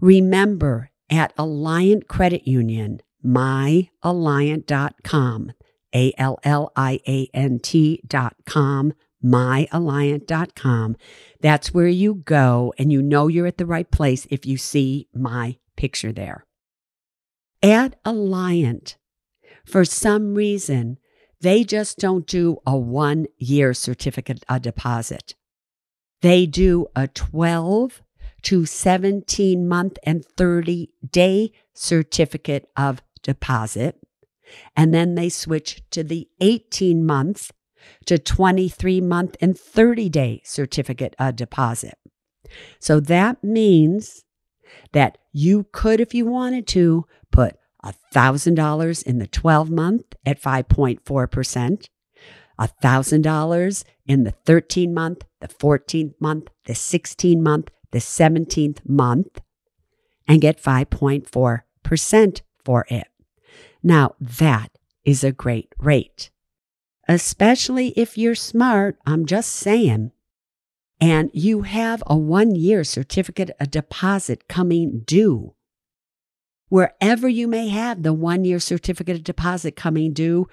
Remember 0.00 0.90
at 1.10 1.34
Alliant 1.36 2.06
Credit 2.06 2.46
Union, 2.46 3.00
myalliant.com, 3.24 5.52
A 5.94 6.12
L 6.18 6.38
L 6.44 6.70
I 6.76 7.00
A 7.06 7.30
N 7.34 7.58
T.com, 7.58 8.92
myalliant.com. 9.24 10.96
That's 11.40 11.74
where 11.74 11.88
you 11.88 12.14
go, 12.14 12.72
and 12.78 12.92
you 12.92 13.02
know 13.02 13.26
you're 13.28 13.46
at 13.46 13.58
the 13.58 13.66
right 13.66 13.90
place 13.90 14.26
if 14.30 14.46
you 14.46 14.56
see 14.56 15.08
my 15.12 15.56
picture 15.76 16.12
there. 16.12 16.46
At 17.62 18.00
Alliant, 18.04 18.94
for 19.64 19.84
some 19.84 20.36
reason, 20.36 20.98
they 21.40 21.64
just 21.64 21.98
don't 21.98 22.26
do 22.26 22.58
a 22.66 22.76
one 22.76 23.26
year 23.36 23.74
certificate 23.74 24.44
of 24.48 24.62
deposit. 24.62 25.34
They 26.20 26.46
do 26.46 26.86
a 26.96 27.08
12 27.08 28.02
to 28.42 28.66
17 28.66 29.68
month 29.68 29.98
and 30.02 30.24
30 30.24 30.90
day 31.10 31.52
certificate 31.74 32.68
of 32.76 33.02
deposit. 33.22 34.00
And 34.76 34.94
then 34.94 35.14
they 35.14 35.28
switch 35.28 35.82
to 35.90 36.02
the 36.02 36.28
18 36.40 37.04
month 37.04 37.50
to 38.06 38.18
23 38.18 39.00
month 39.00 39.36
and 39.40 39.58
30 39.58 40.08
day 40.08 40.42
certificate 40.44 41.14
of 41.18 41.36
deposit. 41.36 41.98
So 42.78 43.00
that 43.00 43.42
means 43.44 44.24
that 44.92 45.18
you 45.32 45.66
could, 45.72 46.00
if 46.00 46.14
you 46.14 46.26
wanted 46.26 46.66
to, 46.68 47.06
put 47.30 47.56
$1,000 47.84 49.06
in 49.06 49.18
the 49.18 49.26
12 49.26 49.70
month 49.70 50.14
at 50.26 50.40
5.4%, 50.40 51.88
$1,000 52.58 53.84
in 54.06 54.24
the 54.24 54.30
13 54.30 54.92
month, 54.92 55.24
the 55.40 55.48
14th 55.48 56.14
month, 56.20 56.48
the 56.64 56.72
16th 56.72 57.40
month, 57.40 57.70
the 57.90 57.98
17th 57.98 58.88
month, 58.88 59.40
and 60.26 60.40
get 60.40 60.62
5.4% 60.62 62.40
for 62.64 62.86
it. 62.88 63.08
Now, 63.82 64.14
that 64.20 64.70
is 65.04 65.24
a 65.24 65.32
great 65.32 65.74
rate, 65.78 66.30
especially 67.08 67.88
if 67.96 68.18
you're 68.18 68.34
smart. 68.34 68.98
I'm 69.06 69.24
just 69.24 69.50
saying. 69.50 70.12
And 71.00 71.30
you 71.32 71.62
have 71.62 72.02
a 72.06 72.16
one 72.16 72.56
year 72.56 72.82
certificate 72.82 73.50
of 73.60 73.70
deposit 73.70 74.48
coming 74.48 75.02
due 75.06 75.54
wherever 76.68 77.28
you 77.28 77.48
may 77.48 77.68
have 77.68 78.02
the 78.02 78.12
one 78.12 78.44
year 78.44 78.60
certificate 78.60 79.16
of 79.16 79.24
deposit 79.24 79.76
coming 79.76 80.12
due, 80.12 80.48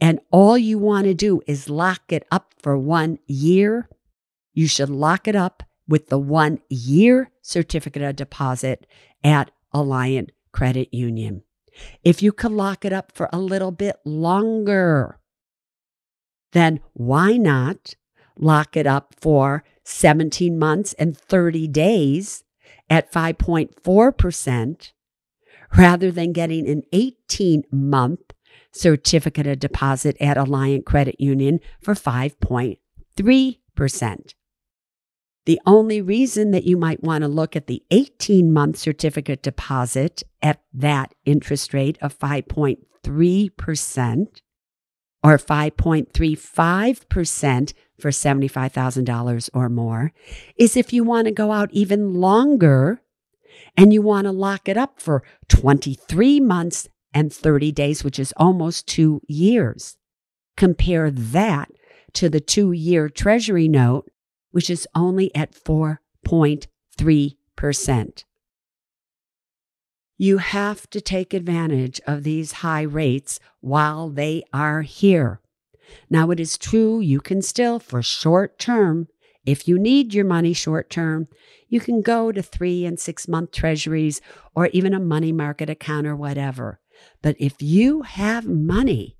and 0.00 0.20
all 0.30 0.56
you 0.56 0.78
want 0.78 1.06
to 1.06 1.14
do 1.14 1.40
is 1.46 1.68
lock 1.68 2.12
it 2.12 2.26
up 2.30 2.54
for 2.62 2.78
one 2.78 3.18
year, 3.26 3.88
you 4.52 4.66
should 4.66 4.90
lock 4.90 5.28
it 5.28 5.36
up 5.36 5.62
with 5.88 6.08
the 6.08 6.18
one 6.18 6.60
year 6.68 7.30
certificate 7.42 8.02
of 8.02 8.16
deposit 8.16 8.86
at 9.22 9.50
Alliant 9.74 10.30
Credit 10.52 10.92
Union. 10.92 11.42
If 12.02 12.22
you 12.22 12.32
could 12.32 12.52
lock 12.52 12.84
it 12.84 12.92
up 12.92 13.12
for 13.12 13.28
a 13.32 13.38
little 13.38 13.70
bit 13.70 13.96
longer, 14.04 15.20
then 16.52 16.80
why 16.94 17.36
not 17.36 17.94
lock 18.38 18.76
it 18.76 18.86
up 18.86 19.14
for 19.20 19.62
17 19.84 20.58
months 20.58 20.94
and 20.94 21.16
30 21.16 21.68
days 21.68 22.44
at 22.88 23.12
5.4%? 23.12 24.92
Rather 25.76 26.10
than 26.10 26.32
getting 26.32 26.68
an 26.68 26.82
18 26.92 27.64
month 27.70 28.32
certificate 28.72 29.46
of 29.46 29.58
deposit 29.58 30.16
at 30.20 30.36
Alliant 30.36 30.84
Credit 30.84 31.18
Union 31.18 31.60
for 31.80 31.94
5.3%. 31.94 34.34
The 35.46 35.60
only 35.64 36.02
reason 36.02 36.50
that 36.50 36.64
you 36.64 36.76
might 36.76 37.04
want 37.04 37.22
to 37.22 37.28
look 37.28 37.56
at 37.56 37.68
the 37.68 37.82
18 37.90 38.52
month 38.52 38.76
certificate 38.76 39.42
deposit 39.42 40.22
at 40.42 40.60
that 40.74 41.14
interest 41.24 41.72
rate 41.72 41.96
of 42.02 42.18
5.3% 42.18 44.26
or 45.22 45.38
5.35% 45.38 47.72
for 47.98 48.10
$75,000 48.10 49.50
or 49.54 49.68
more 49.68 50.12
is 50.56 50.76
if 50.76 50.92
you 50.92 51.04
want 51.04 51.26
to 51.26 51.32
go 51.32 51.52
out 51.52 51.70
even 51.72 52.14
longer 52.14 53.00
and 53.76 53.92
you 53.92 54.02
want 54.02 54.24
to 54.24 54.32
lock 54.32 54.68
it 54.68 54.76
up 54.76 55.00
for 55.00 55.22
23 55.48 56.40
months 56.40 56.88
and 57.12 57.32
30 57.32 57.72
days, 57.72 58.04
which 58.04 58.18
is 58.18 58.34
almost 58.36 58.86
two 58.86 59.20
years. 59.28 59.96
Compare 60.56 61.10
that 61.10 61.70
to 62.14 62.28
the 62.28 62.40
two 62.40 62.72
year 62.72 63.08
Treasury 63.08 63.68
note, 63.68 64.10
which 64.50 64.68
is 64.70 64.88
only 64.94 65.34
at 65.34 65.52
4.3%. 65.52 68.24
You 70.18 70.38
have 70.38 70.88
to 70.90 71.00
take 71.02 71.34
advantage 71.34 72.00
of 72.06 72.22
these 72.22 72.52
high 72.52 72.82
rates 72.82 73.38
while 73.60 74.08
they 74.08 74.44
are 74.52 74.80
here. 74.80 75.40
Now, 76.08 76.30
it 76.30 76.40
is 76.40 76.56
true 76.56 77.00
you 77.00 77.20
can 77.20 77.42
still, 77.42 77.78
for 77.78 78.02
short 78.02 78.58
term, 78.58 79.08
if 79.46 79.68
you 79.68 79.78
need 79.78 80.12
your 80.12 80.24
money 80.24 80.52
short 80.52 80.90
term, 80.90 81.28
you 81.68 81.80
can 81.80 82.02
go 82.02 82.32
to 82.32 82.42
three 82.42 82.84
and 82.84 82.98
six 82.98 83.26
month 83.28 83.52
treasuries 83.52 84.20
or 84.54 84.66
even 84.68 84.92
a 84.92 85.00
money 85.00 85.32
market 85.32 85.70
account 85.70 86.06
or 86.06 86.16
whatever. 86.16 86.80
But 87.22 87.36
if 87.38 87.62
you 87.62 88.02
have 88.02 88.46
money 88.46 89.16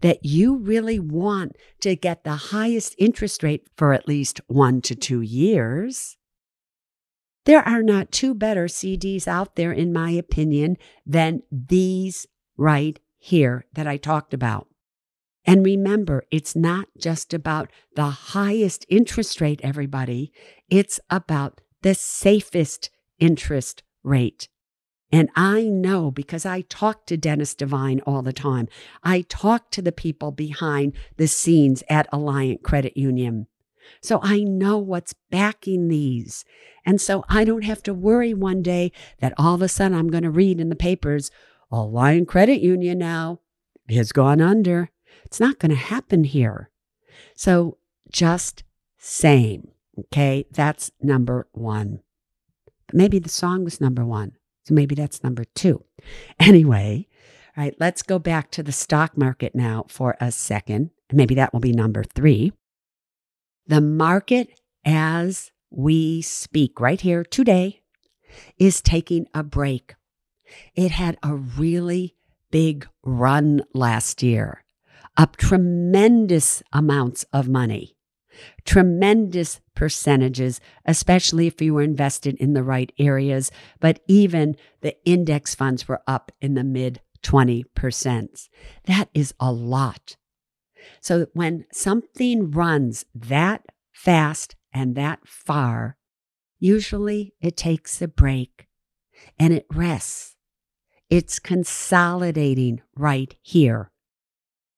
that 0.00 0.24
you 0.24 0.56
really 0.56 0.98
want 0.98 1.56
to 1.80 1.96
get 1.96 2.24
the 2.24 2.36
highest 2.36 2.94
interest 2.98 3.42
rate 3.42 3.66
for 3.76 3.92
at 3.92 4.08
least 4.08 4.40
one 4.46 4.80
to 4.82 4.94
two 4.94 5.20
years, 5.20 6.16
there 7.44 7.66
are 7.66 7.82
not 7.82 8.10
two 8.10 8.34
better 8.34 8.66
CDs 8.66 9.28
out 9.28 9.56
there, 9.56 9.72
in 9.72 9.92
my 9.92 10.10
opinion, 10.10 10.76
than 11.04 11.42
these 11.50 12.26
right 12.56 12.98
here 13.18 13.66
that 13.74 13.86
I 13.86 13.96
talked 13.96 14.32
about. 14.32 14.68
And 15.46 15.64
remember, 15.64 16.24
it's 16.30 16.56
not 16.56 16.88
just 16.98 17.34
about 17.34 17.70
the 17.96 18.10
highest 18.10 18.86
interest 18.88 19.40
rate, 19.40 19.60
everybody. 19.62 20.32
It's 20.70 21.00
about 21.10 21.60
the 21.82 21.94
safest 21.94 22.90
interest 23.18 23.82
rate 24.02 24.48
And 25.12 25.30
I 25.36 25.64
know 25.64 26.10
because 26.10 26.44
I 26.44 26.62
talk 26.62 27.06
to 27.06 27.16
Dennis 27.16 27.54
Devine 27.54 28.00
all 28.06 28.22
the 28.22 28.32
time. 28.32 28.68
I 29.04 29.22
talk 29.22 29.70
to 29.72 29.82
the 29.82 29.92
people 29.92 30.32
behind 30.32 30.94
the 31.16 31.28
scenes 31.28 31.84
at 31.88 32.10
Alliant 32.12 32.62
Credit 32.62 32.96
Union. 32.96 33.46
So 34.02 34.20
I 34.22 34.40
know 34.44 34.78
what's 34.78 35.14
backing 35.30 35.88
these. 35.88 36.44
And 36.84 37.00
so 37.00 37.24
I 37.28 37.44
don't 37.44 37.64
have 37.64 37.82
to 37.84 37.94
worry 37.94 38.34
one 38.34 38.62
day 38.62 38.92
that 39.20 39.34
all 39.38 39.54
of 39.54 39.62
a 39.62 39.68
sudden 39.68 39.96
I'm 39.96 40.08
going 40.10 40.24
to 40.24 40.30
read 40.30 40.60
in 40.60 40.68
the 40.68 40.76
papers, 40.76 41.30
Alliant 41.72 42.26
Credit 42.28 42.60
Union 42.60 42.98
now 42.98 43.40
has 43.88 44.12
gone 44.12 44.40
under. 44.40 44.90
It's 45.34 45.40
not 45.40 45.58
going 45.58 45.70
to 45.70 45.76
happen 45.76 46.22
here. 46.22 46.70
So 47.34 47.78
just 48.08 48.62
same. 48.96 49.72
Okay. 49.98 50.46
That's 50.52 50.92
number 51.02 51.48
one. 51.50 52.02
But 52.86 52.94
maybe 52.94 53.18
the 53.18 53.28
song 53.28 53.64
was 53.64 53.80
number 53.80 54.04
one. 54.04 54.36
So 54.64 54.74
maybe 54.74 54.94
that's 54.94 55.24
number 55.24 55.42
two. 55.44 55.82
Anyway, 56.38 57.08
all 57.56 57.64
right, 57.64 57.74
let's 57.80 58.02
go 58.02 58.20
back 58.20 58.52
to 58.52 58.62
the 58.62 58.70
stock 58.70 59.18
market 59.18 59.56
now 59.56 59.86
for 59.88 60.16
a 60.20 60.30
second. 60.30 60.90
Maybe 61.12 61.34
that 61.34 61.52
will 61.52 61.60
be 61.60 61.72
number 61.72 62.04
three. 62.04 62.52
The 63.66 63.80
market 63.80 64.60
as 64.84 65.50
we 65.68 66.22
speak 66.22 66.78
right 66.78 67.00
here 67.00 67.24
today 67.24 67.80
is 68.56 68.80
taking 68.80 69.26
a 69.34 69.42
break. 69.42 69.96
It 70.76 70.92
had 70.92 71.16
a 71.24 71.34
really 71.34 72.14
big 72.52 72.86
run 73.02 73.64
last 73.72 74.22
year, 74.22 74.63
up 75.16 75.36
tremendous 75.36 76.62
amounts 76.72 77.24
of 77.32 77.48
money, 77.48 77.96
tremendous 78.64 79.60
percentages, 79.74 80.60
especially 80.84 81.46
if 81.46 81.60
you 81.60 81.74
were 81.74 81.82
invested 81.82 82.36
in 82.36 82.52
the 82.52 82.64
right 82.64 82.92
areas. 82.98 83.50
But 83.80 84.00
even 84.08 84.56
the 84.80 84.96
index 85.04 85.54
funds 85.54 85.86
were 85.88 86.02
up 86.06 86.32
in 86.40 86.54
the 86.54 86.64
mid 86.64 87.00
20%. 87.22 88.48
That 88.84 89.08
is 89.14 89.34
a 89.40 89.52
lot. 89.52 90.16
So 91.00 91.26
when 91.32 91.64
something 91.72 92.50
runs 92.50 93.04
that 93.14 93.64
fast 93.92 94.56
and 94.72 94.94
that 94.96 95.26
far, 95.26 95.96
usually 96.58 97.32
it 97.40 97.56
takes 97.56 98.02
a 98.02 98.08
break 98.08 98.68
and 99.38 99.52
it 99.52 99.66
rests. 99.72 100.36
It's 101.08 101.38
consolidating 101.38 102.82
right 102.94 103.34
here. 103.42 103.90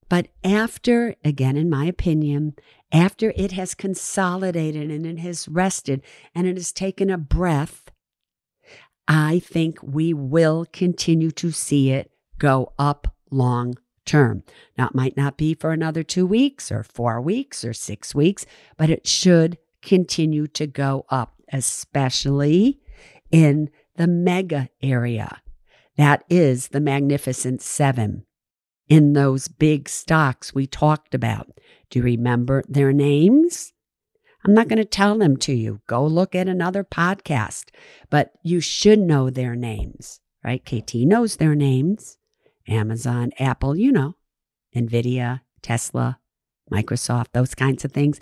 But 0.09 0.29
after, 0.43 1.15
again, 1.23 1.57
in 1.57 1.69
my 1.69 1.85
opinion, 1.85 2.55
after 2.91 3.33
it 3.35 3.51
has 3.51 3.75
consolidated 3.75 4.89
and 4.89 5.05
it 5.05 5.19
has 5.19 5.47
rested 5.47 6.01
and 6.33 6.47
it 6.47 6.55
has 6.55 6.71
taken 6.71 7.09
a 7.09 7.17
breath, 7.17 7.91
I 9.07 9.39
think 9.39 9.79
we 9.81 10.13
will 10.13 10.65
continue 10.71 11.31
to 11.31 11.51
see 11.51 11.91
it 11.91 12.11
go 12.37 12.73
up 12.77 13.15
long 13.29 13.75
term. 14.05 14.43
Now, 14.77 14.87
it 14.87 14.95
might 14.95 15.17
not 15.17 15.37
be 15.37 15.53
for 15.53 15.71
another 15.71 16.03
two 16.03 16.25
weeks 16.25 16.71
or 16.71 16.83
four 16.83 17.21
weeks 17.21 17.65
or 17.65 17.73
six 17.73 18.15
weeks, 18.15 18.45
but 18.77 18.89
it 18.89 19.07
should 19.07 19.57
continue 19.81 20.47
to 20.47 20.67
go 20.67 21.05
up, 21.09 21.35
especially 21.51 22.79
in 23.31 23.69
the 23.95 24.07
mega 24.07 24.69
area. 24.81 25.41
That 25.97 26.23
is 26.29 26.69
the 26.69 26.79
Magnificent 26.79 27.61
Seven. 27.61 28.26
In 28.87 29.13
those 29.13 29.47
big 29.47 29.89
stocks 29.89 30.55
we 30.55 30.65
talked 30.65 31.13
about. 31.13 31.59
Do 31.89 31.99
you 31.99 32.03
remember 32.03 32.63
their 32.67 32.93
names? 32.93 33.73
I'm 34.45 34.53
not 34.53 34.69
going 34.69 34.77
to 34.77 34.85
tell 34.85 35.17
them 35.17 35.35
to 35.37 35.53
you. 35.53 35.81
Go 35.87 36.05
look 36.05 36.33
at 36.33 36.47
another 36.47 36.83
podcast, 36.83 37.65
but 38.09 38.31
you 38.43 38.61
should 38.61 38.99
know 38.99 39.29
their 39.29 39.55
names, 39.55 40.21
right? 40.43 40.63
KT 40.63 40.95
knows 40.95 41.35
their 41.35 41.55
names. 41.55 42.17
Amazon, 42.67 43.31
Apple, 43.39 43.75
you 43.75 43.91
know, 43.91 44.15
Nvidia, 44.75 45.41
Tesla, 45.61 46.19
Microsoft, 46.71 47.27
those 47.33 47.55
kinds 47.55 47.83
of 47.83 47.91
things. 47.91 48.19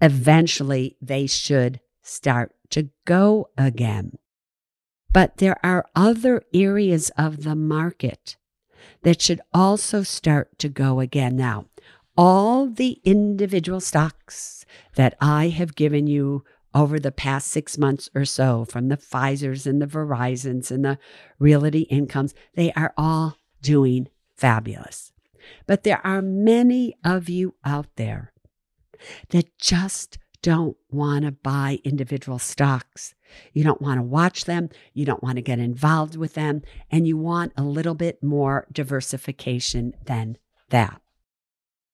Eventually, 0.00 0.96
they 1.00 1.26
should 1.26 1.80
start 2.02 2.54
to 2.70 2.90
go 3.04 3.50
again. 3.56 4.18
But 5.12 5.38
there 5.38 5.58
are 5.64 5.86
other 5.94 6.42
areas 6.52 7.10
of 7.16 7.44
the 7.44 7.54
market 7.54 8.36
that 9.08 9.22
should 9.22 9.40
also 9.54 10.02
start 10.02 10.58
to 10.58 10.68
go 10.68 11.00
again. 11.00 11.34
Now, 11.34 11.64
all 12.14 12.66
the 12.66 13.00
individual 13.04 13.80
stocks 13.80 14.66
that 14.96 15.16
I 15.18 15.48
have 15.48 15.74
given 15.74 16.06
you 16.06 16.44
over 16.74 17.00
the 17.00 17.10
past 17.10 17.46
six 17.48 17.78
months 17.78 18.10
or 18.14 18.26
so, 18.26 18.66
from 18.66 18.88
the 18.88 18.98
Pfizer's 18.98 19.66
and 19.66 19.80
the 19.80 19.86
Verizons 19.86 20.70
and 20.70 20.84
the 20.84 20.98
Realty 21.38 21.84
Incomes, 21.84 22.34
they 22.52 22.70
are 22.74 22.92
all 22.98 23.38
doing 23.62 24.08
fabulous. 24.36 25.10
But 25.66 25.84
there 25.84 26.06
are 26.06 26.20
many 26.20 26.94
of 27.02 27.30
you 27.30 27.54
out 27.64 27.86
there 27.96 28.34
that 29.30 29.58
just 29.58 30.18
don't 30.42 30.76
want 30.90 31.24
to 31.24 31.32
buy 31.32 31.80
individual 31.84 32.38
stocks. 32.38 33.14
You 33.52 33.64
don't 33.64 33.82
want 33.82 33.98
to 33.98 34.02
watch 34.02 34.44
them. 34.44 34.70
You 34.94 35.04
don't 35.04 35.22
want 35.22 35.36
to 35.36 35.42
get 35.42 35.58
involved 35.58 36.16
with 36.16 36.34
them. 36.34 36.62
And 36.90 37.06
you 37.06 37.16
want 37.16 37.52
a 37.56 37.62
little 37.62 37.94
bit 37.94 38.22
more 38.22 38.66
diversification 38.72 39.94
than 40.04 40.38
that. 40.70 41.00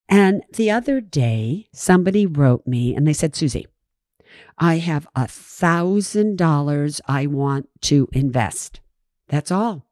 And 0.08 0.42
the 0.54 0.70
other 0.70 1.00
day, 1.00 1.68
somebody 1.72 2.26
wrote 2.26 2.66
me 2.66 2.94
and 2.94 3.06
they 3.06 3.14
said, 3.14 3.34
Suze, 3.34 3.56
I 4.58 4.78
have 4.78 5.08
a 5.16 5.26
thousand 5.26 6.36
dollars 6.36 7.00
I 7.06 7.26
want 7.26 7.68
to 7.82 8.08
invest. 8.12 8.80
That's 9.28 9.50
all. 9.50 9.86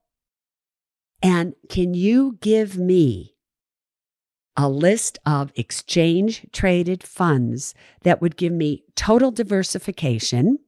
And 1.22 1.54
can 1.68 1.94
you 1.94 2.38
give 2.40 2.76
me 2.76 3.31
a 4.56 4.68
list 4.68 5.18
of 5.24 5.52
exchange 5.54 6.46
traded 6.52 7.02
funds 7.02 7.74
that 8.02 8.20
would 8.20 8.36
give 8.36 8.52
me 8.52 8.84
total 8.94 9.30
diversification, 9.30 10.58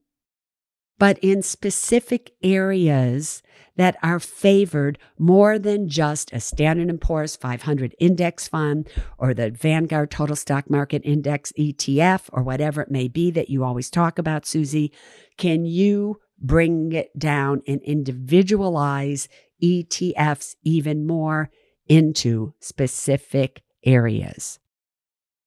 but 0.99 1.18
in 1.18 1.42
specific 1.42 2.33
areas 2.42 3.42
that 3.77 3.97
are 4.03 4.20
favored 4.20 4.99
more 5.18 5.59
than 5.59 5.88
just 5.88 6.33
a 6.33 6.40
Standard 6.40 7.01
& 7.01 7.03
Poor's 7.03 7.37
500 7.37 7.94
index 7.99 8.47
fund 8.47 8.88
or 9.18 9.35
the 9.35 9.51
Vanguard 9.51 10.11
Total 10.11 10.37
Stock 10.37 10.70
Market 10.70 11.03
Index 11.05 11.53
ETF 11.59 12.29
or 12.33 12.42
whatever 12.42 12.83
it 12.83 12.90
may 12.90 13.09
be 13.09 13.31
that 13.33 13.51
you 13.51 13.64
always 13.64 13.90
talk 13.90 14.18
about, 14.18 14.47
Suze. 14.47 14.90
Can 15.37 15.64
you 15.64 16.20
bring 16.38 16.92
it 16.92 17.18
down 17.18 17.62
and 17.66 17.83
individualize 17.83 19.29
ETFs 19.62 20.55
even 20.62 21.07
more 21.07 21.51
into 21.88 22.55
specific 22.61 23.62
areas. 23.85 24.59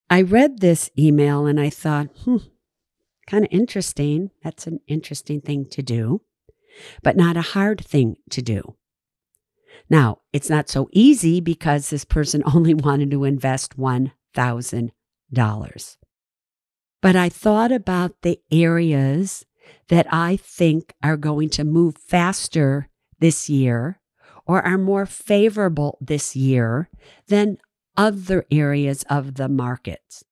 I 0.09 0.21
read 0.21 0.59
this 0.59 0.89
email 0.97 1.45
and 1.45 1.59
I 1.59 1.69
thought, 1.69 2.07
hmm, 2.23 2.37
kind 3.27 3.43
of 3.43 3.49
interesting. 3.51 4.31
That's 4.43 4.67
an 4.67 4.79
interesting 4.87 5.41
thing 5.41 5.67
to 5.71 5.83
do, 5.83 6.21
but 7.03 7.17
not 7.17 7.37
a 7.37 7.41
hard 7.41 7.85
thing 7.85 8.15
to 8.29 8.41
do. 8.41 8.75
Now, 9.89 10.19
it's 10.33 10.49
not 10.49 10.69
so 10.69 10.89
easy 10.91 11.39
because 11.41 11.89
this 11.89 12.05
person 12.05 12.43
only 12.53 12.73
wanted 12.73 13.11
to 13.11 13.25
invest 13.25 13.77
$1,000. 13.77 15.97
But 17.01 17.15
I 17.15 17.29
thought 17.29 17.71
about 17.71 18.21
the 18.21 18.39
areas 18.51 19.45
that 19.89 20.07
I 20.11 20.37
think 20.37 20.93
are 21.03 21.17
going 21.17 21.49
to 21.51 21.63
move 21.63 21.97
faster 21.97 22.89
this 23.19 23.49
year 23.49 23.99
or 24.45 24.65
are 24.65 24.77
more 24.77 25.05
favorable 25.05 25.97
this 26.01 26.35
year 26.35 26.89
than 27.27 27.57
other 27.97 28.45
areas 28.51 29.03
of 29.09 29.35
the 29.35 29.49
markets. 29.49 30.23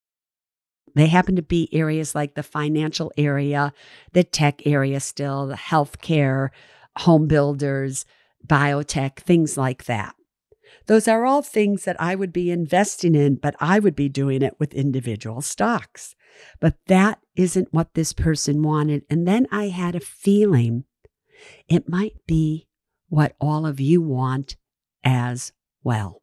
They 0.94 1.08
happen 1.08 1.36
to 1.36 1.42
be 1.42 1.68
areas 1.74 2.14
like 2.14 2.34
the 2.34 2.42
financial 2.42 3.12
area, 3.18 3.74
the 4.12 4.24
tech 4.24 4.66
area, 4.66 5.00
still, 5.00 5.46
the 5.46 5.54
healthcare, 5.54 6.48
home 6.98 7.26
builders, 7.26 8.06
biotech, 8.46 9.16
things 9.16 9.58
like 9.58 9.84
that. 9.84 10.14
Those 10.86 11.06
are 11.06 11.26
all 11.26 11.42
things 11.42 11.84
that 11.84 12.00
I 12.00 12.14
would 12.14 12.32
be 12.32 12.50
investing 12.50 13.14
in, 13.14 13.36
but 13.36 13.54
I 13.60 13.78
would 13.78 13.96
be 13.96 14.08
doing 14.08 14.40
it 14.40 14.54
with 14.58 14.72
individual 14.72 15.42
stocks. 15.42 16.14
But 16.60 16.76
that 16.86 17.18
isn't 17.34 17.72
what 17.72 17.94
this 17.94 18.12
person 18.12 18.62
wanted. 18.62 19.04
And 19.10 19.26
then 19.26 19.46
I 19.50 19.68
had 19.68 19.94
a 19.94 20.00
feeling 20.00 20.84
it 21.68 21.88
might 21.88 22.16
be 22.26 22.68
what 23.08 23.34
all 23.40 23.66
of 23.66 23.80
you 23.80 24.00
want 24.00 24.56
as 25.04 25.52
well. 25.82 26.22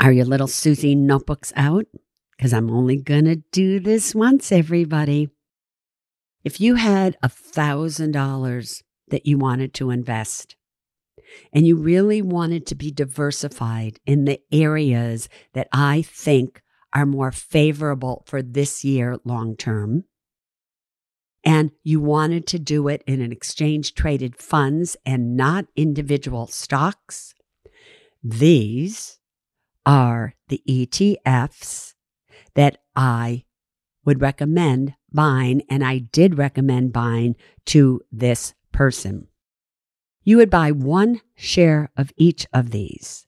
Are 0.00 0.12
your 0.12 0.24
little 0.24 0.46
Suze 0.46 0.82
notebooks 0.82 1.52
out? 1.56 1.84
Because 2.34 2.54
I'm 2.54 2.70
only 2.70 2.96
going 2.96 3.26
to 3.26 3.36
do 3.52 3.78
this 3.78 4.14
once, 4.14 4.50
everybody. 4.50 5.28
If 6.42 6.58
you 6.58 6.76
had 6.76 7.18
a 7.22 7.28
$1,000 7.28 8.82
that 9.08 9.26
you 9.26 9.36
wanted 9.36 9.74
to 9.74 9.90
invest, 9.90 10.56
and 11.52 11.66
you 11.66 11.76
really 11.76 12.22
wanted 12.22 12.66
to 12.66 12.74
be 12.74 12.90
diversified 12.90 14.00
in 14.06 14.24
the 14.24 14.40
areas 14.50 15.28
that 15.52 15.68
I 15.70 16.00
think 16.00 16.62
are 16.94 17.04
more 17.04 17.30
favorable 17.30 18.24
for 18.26 18.40
this 18.40 18.82
year 18.82 19.18
long 19.26 19.54
term, 19.54 20.04
and 21.44 21.72
you 21.84 22.00
wanted 22.00 22.46
to 22.48 22.58
do 22.58 22.88
it 22.88 23.04
in 23.06 23.20
an 23.20 23.32
exchange 23.32 23.94
traded 23.94 24.36
funds 24.36 24.96
and 25.04 25.36
not 25.36 25.66
individual 25.76 26.46
stocks, 26.46 27.34
these 28.24 29.19
are 29.90 30.36
the 30.46 30.62
ETFs 30.68 31.94
that 32.54 32.78
I 32.94 33.44
would 34.04 34.20
recommend 34.20 34.94
buying, 35.12 35.62
and 35.68 35.84
I 35.84 35.98
did 35.98 36.38
recommend 36.38 36.92
buying 36.92 37.34
to 37.66 38.00
this 38.12 38.54
person. 38.70 39.26
You 40.22 40.36
would 40.36 40.48
buy 40.48 40.70
one 40.70 41.20
share 41.34 41.90
of 41.96 42.12
each 42.16 42.46
of 42.52 42.70
these. 42.70 43.26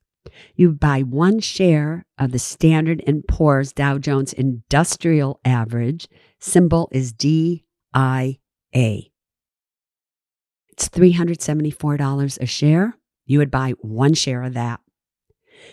You 0.54 0.70
buy 0.70 1.00
one 1.02 1.40
share 1.40 2.06
of 2.16 2.30
the 2.30 2.38
Standard 2.38 3.02
and 3.08 3.26
Poor's 3.26 3.72
Dow 3.72 3.98
Jones 3.98 4.32
Industrial 4.32 5.40
Average. 5.44 6.06
Symbol 6.38 6.88
is 6.92 7.12
DIA. 7.12 7.64
It's 8.72 9.08
$374 10.78 12.38
a 12.40 12.46
share. 12.46 12.94
You 13.26 13.38
would 13.40 13.50
buy 13.50 13.72
one 13.80 14.14
share 14.14 14.44
of 14.44 14.54
that. 14.54 14.78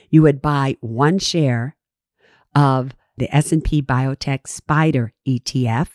You 0.10 0.21
would 0.23 0.41
buy 0.41 0.78
one 0.82 1.19
share 1.19 1.75
of 2.56 2.95
the 3.17 3.34
S&P 3.36 3.82
Biotech 3.82 4.47
Spider 4.47 5.13
ETF. 5.28 5.89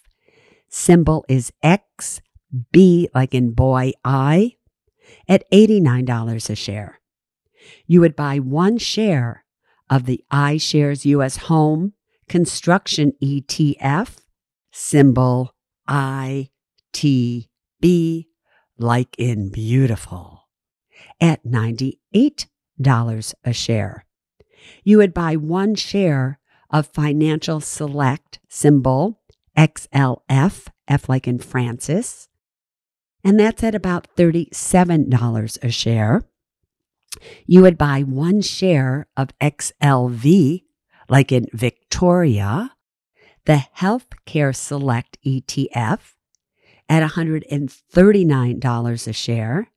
Symbol 0.69 1.25
is 1.29 1.53
XB 1.63 3.09
like 3.15 3.35
in 3.35 3.53
boy 3.53 3.93
I 4.05 4.57
at 5.29 5.51
$89 5.51 6.51
a 6.51 6.55
share. 6.55 7.01
You 7.87 8.01
would 8.01 8.17
buy 8.17 8.39
one 8.39 8.79
share 8.79 9.45
of 9.91 10.07
the 10.07 10.25
iShares 10.33 11.05
US 11.05 11.37
Home 11.49 11.95
Construction 12.29 13.13
ETF, 13.23 14.17
symbol 14.73 15.55
ITB, 15.89 16.49
like 18.79 19.15
in 19.19 19.51
beautiful, 19.51 20.49
at 21.21 21.45
$98 21.45 22.47
a 22.81 23.53
share. 23.53 24.05
You 24.83 24.99
would 24.99 25.15
buy 25.15 25.37
one 25.37 25.75
share 25.75 26.39
of 26.71 26.87
Financial 26.87 27.61
Select, 27.61 28.41
symbol 28.49 29.21
XLF, 29.57 30.69
F 30.89 31.09
like 31.09 31.29
in 31.29 31.39
Francis, 31.39 32.29
and 33.23 33.39
that's 33.41 33.63
at 33.63 33.75
about 33.75 34.09
$37 34.17 35.65
a 35.65 35.71
share. 35.71 36.23
You 37.47 37.63
would 37.63 37.79
buy 37.79 38.03
one 38.03 38.43
share 38.43 39.07
of 39.17 39.31
XLV, 39.39 40.65
like 41.09 41.33
in 41.33 41.47
Victoria, 41.53 42.73
the 43.47 43.65
Healthcare 43.79 44.55
Select 44.55 45.17
ETF 45.25 46.15
at 46.89 47.09
$139 47.11 49.09
a 49.09 49.13
share, 49.13 49.69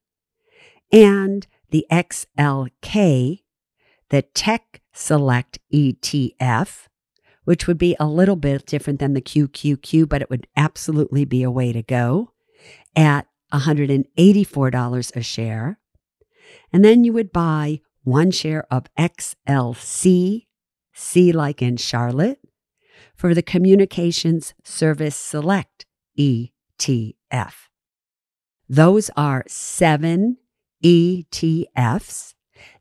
and 0.91 1.47
the 1.69 1.85
XLK, 1.91 3.41
the 4.09 4.21
Tech 4.21 4.81
Select 4.93 5.59
ETF, 5.73 6.87
which 7.43 7.67
would 7.67 7.77
be 7.77 7.95
a 7.99 8.07
little 8.07 8.35
bit 8.35 8.65
different 8.65 8.99
than 8.99 9.13
the 9.13 9.21
QQQ, 9.21 10.09
but 10.09 10.21
it 10.21 10.29
would 10.29 10.47
absolutely 10.55 11.25
be 11.25 11.43
a 11.43 11.51
way 11.51 11.71
to 11.71 11.83
go 11.83 12.31
at 12.95 13.27
$184 13.53 15.15
a 15.15 15.21
share. 15.21 15.79
And 16.73 16.83
then 16.83 17.03
you 17.03 17.13
would 17.13 17.31
buy 17.31 17.81
one 18.03 18.31
share 18.31 18.65
of 18.71 18.85
XLC, 18.97 20.47
C 20.93 21.31
like 21.31 21.61
in 21.61 21.77
Charlotte, 21.77 22.39
for 23.15 23.33
the 23.33 23.41
Communications 23.41 24.53
Service 24.63 25.15
Select 25.15 25.85
ETF. 26.17 27.53
Those 28.69 29.09
are 29.15 29.43
seven 29.47 30.37
ETFs 30.83 32.33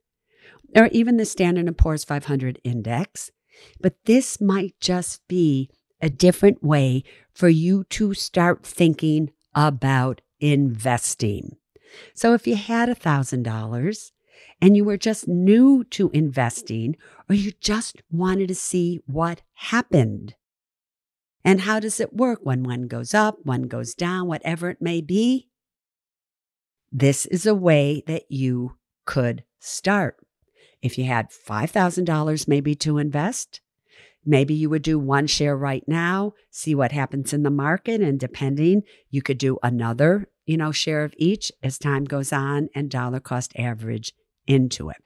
or 0.76 0.86
even 0.92 1.16
the 1.16 1.24
Standard 1.24 1.76
& 1.76 1.78
Poor's 1.78 2.04
500 2.04 2.60
Index. 2.62 3.32
But 3.80 3.96
this 4.04 4.40
might 4.40 4.74
just 4.80 5.26
be 5.26 5.70
a 6.00 6.10
different 6.10 6.62
way 6.62 7.02
for 7.34 7.48
you 7.48 7.82
to 7.84 8.14
start 8.14 8.64
thinking 8.64 9.32
about 9.56 10.20
investing. 10.38 11.56
So 12.14 12.34
if 12.34 12.46
you 12.46 12.54
had 12.54 12.88
$1,000, 12.88 14.10
and 14.60 14.76
you 14.76 14.84
were 14.84 14.96
just 14.96 15.28
new 15.28 15.84
to 15.84 16.10
investing 16.12 16.96
or 17.28 17.34
you 17.34 17.52
just 17.60 18.02
wanted 18.10 18.48
to 18.48 18.54
see 18.54 19.00
what 19.06 19.42
happened. 19.54 20.34
And 21.44 21.62
how 21.62 21.78
does 21.78 22.00
it 22.00 22.14
work 22.14 22.40
when 22.42 22.62
one 22.62 22.88
goes 22.88 23.14
up, 23.14 23.38
one 23.44 23.64
goes 23.64 23.94
down, 23.94 24.26
whatever 24.26 24.70
it 24.70 24.80
may 24.80 25.00
be? 25.00 25.48
This 26.90 27.26
is 27.26 27.46
a 27.46 27.54
way 27.54 28.02
that 28.06 28.24
you 28.28 28.76
could 29.04 29.44
start. 29.60 30.16
If 30.82 30.98
you 30.98 31.04
had 31.04 31.30
$5,000 31.30 32.48
maybe 32.48 32.74
to 32.76 32.98
invest, 32.98 33.60
maybe 34.26 34.52
you 34.52 34.68
would 34.68 34.82
do 34.82 34.98
one 34.98 35.26
share 35.26 35.56
right 35.56 35.84
now, 35.86 36.34
see 36.50 36.74
what 36.74 36.92
happens 36.92 37.32
in 37.32 37.44
the 37.44 37.50
market, 37.50 38.00
and 38.00 38.18
depending, 38.18 38.82
you 39.08 39.22
could 39.22 39.38
do 39.38 39.58
another, 39.62 40.28
you 40.44 40.56
know, 40.56 40.72
share 40.72 41.04
of 41.04 41.14
each 41.16 41.52
as 41.62 41.78
time 41.78 42.04
goes 42.04 42.32
on 42.32 42.68
and 42.74 42.90
dollar 42.90 43.20
cost 43.20 43.52
average 43.56 44.12
into 44.46 44.90
it. 44.90 45.02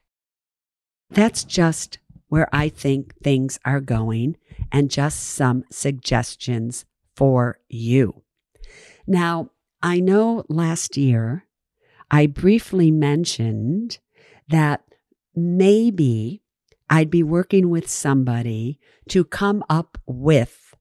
That's 1.10 1.44
just 1.44 1.98
where 2.28 2.48
I 2.52 2.68
think 2.68 3.14
things 3.22 3.58
are 3.64 3.80
going 3.80 4.36
and 4.70 4.90
just 4.90 5.20
some 5.20 5.64
suggestions 5.70 6.84
for 7.16 7.58
you. 7.68 8.22
Now, 9.06 9.50
I 9.82 10.00
know 10.00 10.44
last 10.48 10.96
year 10.96 11.44
I 12.10 12.26
briefly 12.26 12.90
mentioned 12.90 13.98
that 14.48 14.84
maybe 15.34 16.42
I'd 16.90 17.08
be 17.08 17.22
working 17.22 17.70
with 17.70 17.88
somebody 17.88 18.80
to 19.10 19.24
come 19.24 19.62
up 19.70 19.96
with 20.06 20.74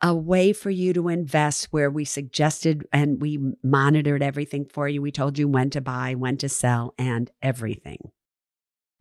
a 0.00 0.14
way 0.14 0.52
for 0.52 0.70
you 0.70 0.92
to 0.92 1.08
invest 1.08 1.68
where 1.72 1.90
we 1.90 2.04
suggested 2.04 2.86
and 2.92 3.20
we 3.20 3.38
monitored 3.62 4.22
everything 4.22 4.64
for 4.64 4.88
you. 4.88 5.02
We 5.02 5.10
told 5.10 5.38
you 5.38 5.48
when 5.48 5.68
to 5.70 5.80
buy, 5.80 6.14
when 6.14 6.36
to 6.38 6.48
sell, 6.48 6.94
and 6.96 7.30
everything. 7.42 8.12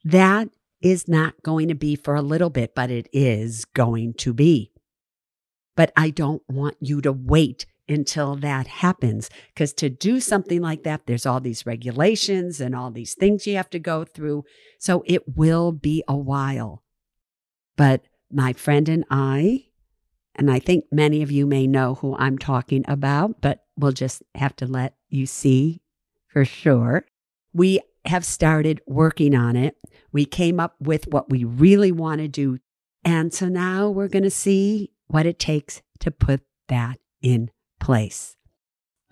That 0.03 0.49
is 0.81 1.07
not 1.07 1.41
going 1.43 1.67
to 1.67 1.75
be 1.75 1.95
for 1.95 2.15
a 2.15 2.21
little 2.21 2.49
bit, 2.49 2.73
but 2.73 2.89
it 2.89 3.07
is 3.13 3.65
going 3.65 4.15
to 4.15 4.33
be. 4.33 4.71
But 5.75 5.93
I 5.95 6.09
don't 6.09 6.41
want 6.49 6.77
you 6.81 6.99
to 7.01 7.11
wait 7.13 7.67
until 7.89 8.35
that 8.37 8.67
happens. 8.67 9.29
Because 9.53 9.73
to 9.73 9.89
do 9.89 10.19
something 10.19 10.61
like 10.61 10.83
that, 10.83 11.07
there's 11.07 11.25
all 11.25 11.39
these 11.39 11.65
regulations 11.65 12.61
and 12.61 12.75
all 12.75 12.91
these 12.91 13.15
things 13.15 13.47
you 13.47 13.55
have 13.57 13.69
to 13.71 13.79
go 13.79 14.05
through. 14.05 14.45
So 14.77 15.03
it 15.05 15.35
will 15.35 15.71
be 15.71 16.03
a 16.07 16.15
while. 16.15 16.83
But 17.75 18.03
my 18.31 18.53
friend 18.53 18.87
and 18.87 19.05
I, 19.09 19.65
and 20.35 20.51
I 20.51 20.59
think 20.59 20.85
many 20.91 21.21
of 21.23 21.31
you 21.31 21.45
may 21.45 21.67
know 21.67 21.95
who 21.95 22.15
I'm 22.17 22.37
talking 22.37 22.85
about, 22.87 23.41
but 23.41 23.65
we'll 23.77 23.91
just 23.91 24.21
have 24.35 24.55
to 24.57 24.67
let 24.67 24.95
you 25.09 25.25
see 25.25 25.81
for 26.27 26.45
sure. 26.45 27.05
We 27.53 27.81
have 28.05 28.23
started 28.23 28.81
working 28.85 29.35
on 29.35 29.55
it. 29.55 29.75
We 30.11 30.25
came 30.25 30.59
up 30.59 30.75
with 30.79 31.07
what 31.07 31.29
we 31.29 31.43
really 31.43 31.91
want 31.91 32.21
to 32.21 32.27
do. 32.27 32.59
And 33.03 33.33
so 33.33 33.49
now 33.49 33.89
we're 33.89 34.07
going 34.07 34.23
to 34.23 34.29
see 34.29 34.91
what 35.07 35.25
it 35.25 35.39
takes 35.39 35.81
to 35.99 36.11
put 36.11 36.41
that 36.67 36.99
in 37.21 37.49
place. 37.79 38.35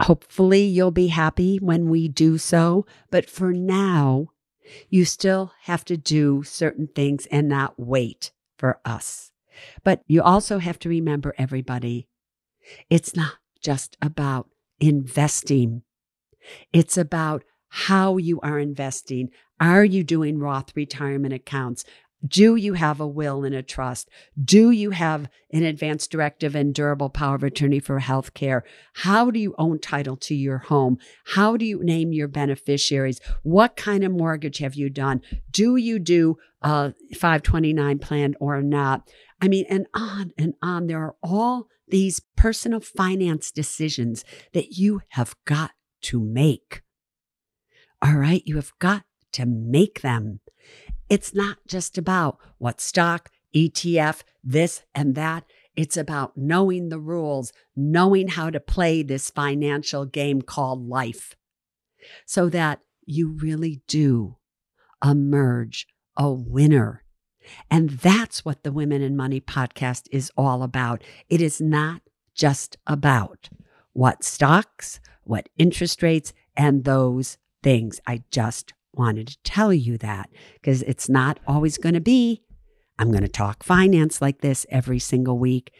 Hopefully, 0.02 0.64
you'll 0.64 0.92
be 0.92 1.08
happy 1.08 1.58
when 1.58 1.90
we 1.90 2.08
do 2.08 2.38
so. 2.38 2.86
But 3.10 3.30
for 3.30 3.52
now, 3.52 4.28
you 4.90 5.06
still 5.06 5.54
have 5.64 5.84
to 5.86 5.98
do 5.98 6.44
certain 6.44 6.88
things 6.88 7.26
and 7.32 7.48
not 7.48 7.74
wait 7.78 8.32
for 8.58 8.80
us. 8.86 9.32
But 9.84 10.02
you 10.08 10.22
also 10.22 10.60
have 10.60 10.78
to 10.80 10.90
remember, 10.90 11.34
everybody, 11.38 12.08
it's 12.90 13.16
not 13.16 13.36
just 13.62 13.98
about 14.02 14.50
investing, 14.80 15.82
it's 16.72 16.98
about 16.98 17.44
how 17.70 18.18
you 18.18 18.40
are 18.42 18.60
investing. 18.60 19.30
Are 19.60 19.84
you 19.84 20.04
doing 20.04 20.38
Roth 20.40 20.76
retirement 20.76 21.34
accounts? 21.34 21.84
Do 22.26 22.56
you 22.56 22.74
have 22.74 23.00
a 23.00 23.08
will 23.08 23.44
and 23.44 23.54
a 23.54 23.62
trust? 23.62 24.10
Do 24.44 24.72
you 24.72 24.92
have 24.92 25.30
an 25.52 25.64
advance 25.64 26.08
directive 26.08 26.56
and 26.56 26.74
durable 26.74 27.10
power 27.10 27.36
of 27.36 27.44
attorney 27.44 27.80
for 27.80 28.00
health 28.00 28.34
care? 28.34 28.64
How 28.94 29.30
do 29.30 29.40
you 29.40 29.54
own 29.58 29.80
title 29.80 30.18
to 30.18 30.34
your 30.36 30.58
home? 30.58 30.98
How 31.26 31.58
do 31.58 31.66
you 31.66 31.84
name 31.84 32.14
your 32.14 32.28
beneficiaries? 32.28 33.22
What 33.44 33.76
kind 33.76 34.04
of 34.04 34.12
mortgage 34.12 34.58
have 34.60 34.76
you 34.76 34.90
done? 34.90 35.22
Do 35.52 35.76
you 35.76 36.00
do 36.00 36.38
a 36.62 36.94
529 37.14 38.00
plan 38.00 38.36
or 38.40 38.62
not? 38.64 39.08
I 39.40 39.48
mean, 39.48 39.66
and 39.70 39.86
on 39.94 40.32
and 40.38 40.56
on. 40.62 40.88
There 40.88 41.04
are 41.04 41.16
all 41.22 41.68
these 41.88 42.20
personal 42.36 42.80
finance 42.80 43.52
decisions 43.52 44.26
that 44.54 44.78
you 44.78 45.02
have 45.10 45.36
got 45.46 45.72
to 46.02 46.20
make. 46.20 46.82
All 48.02 48.16
right. 48.16 48.42
You 48.46 48.56
have 48.56 48.74
got 48.80 49.04
to 49.34 49.46
make 49.46 50.02
them. 50.02 50.40
It's 51.10 51.34
not 51.34 51.58
just 51.68 51.98
about 51.98 52.38
what 52.58 52.82
stock, 52.82 53.30
ETF, 53.56 54.24
this 54.44 54.84
and 54.94 55.16
that. 55.16 55.46
It's 55.76 55.96
about 55.96 56.36
knowing 56.36 56.90
the 56.90 57.00
rules, 57.00 57.54
knowing 57.76 58.30
how 58.30 58.50
to 58.50 58.60
play 58.60 59.04
this 59.04 59.30
financial 59.30 60.06
game 60.06 60.42
called 60.42 60.88
life 60.88 61.36
so 62.26 62.50
that 62.50 62.80
you 63.06 63.38
really 63.42 63.82
do 63.88 64.38
emerge 65.04 65.88
a 66.18 66.32
winner. 66.32 67.04
And 67.72 67.92
that's 67.92 68.44
what 68.44 68.64
the 68.64 68.72
Women 68.72 69.02
and 69.02 69.16
Money 69.16 69.40
podcast 69.40 70.08
is 70.12 70.32
all 70.36 70.64
about. 70.64 71.04
It 71.30 71.42
is 71.42 71.62
not 71.62 72.02
just 72.34 72.78
about 72.86 73.50
what 73.94 74.24
stocks, 74.24 75.00
what 75.24 75.48
interest 75.58 76.04
rates, 76.04 76.34
and 76.58 76.84
those 76.84 77.38
things. 77.64 78.02
I 78.06 78.24
just 78.32 78.74
wanted 78.98 79.28
to 79.28 79.38
tell 79.44 79.74
you 79.74 79.98
that 80.00 80.30
because 80.56 80.82
it's 80.84 81.10
not 81.10 81.40
always 81.48 81.78
going 81.78 81.96
to 81.96 82.02
be, 82.02 82.44
I'm 83.00 83.12
going 83.12 83.24
to 83.24 83.30
talk 83.30 83.64
finance 83.64 84.22
like 84.22 84.42
this 84.42 84.66
every 84.70 85.00
single 85.00 85.38
week. 85.38 85.72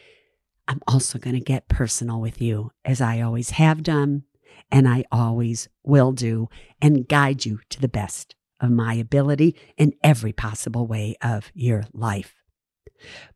I'm 0.66 0.80
also 0.86 1.18
going 1.18 1.34
to 1.34 1.40
get 1.40 1.68
personal 1.68 2.20
with 2.20 2.40
you 2.40 2.70
as 2.84 3.00
I 3.00 3.20
always 3.20 3.50
have 3.50 3.82
done 3.82 4.24
and 4.70 4.88
I 4.88 5.04
always 5.10 5.68
will 5.82 6.12
do 6.12 6.48
and 6.80 7.08
guide 7.08 7.44
you 7.44 7.60
to 7.70 7.80
the 7.80 7.88
best 7.88 8.34
of 8.60 8.70
my 8.70 8.94
ability 8.94 9.56
in 9.76 9.94
every 10.02 10.32
possible 10.32 10.86
way 10.86 11.16
of 11.22 11.50
your 11.54 11.84
life. 11.92 12.34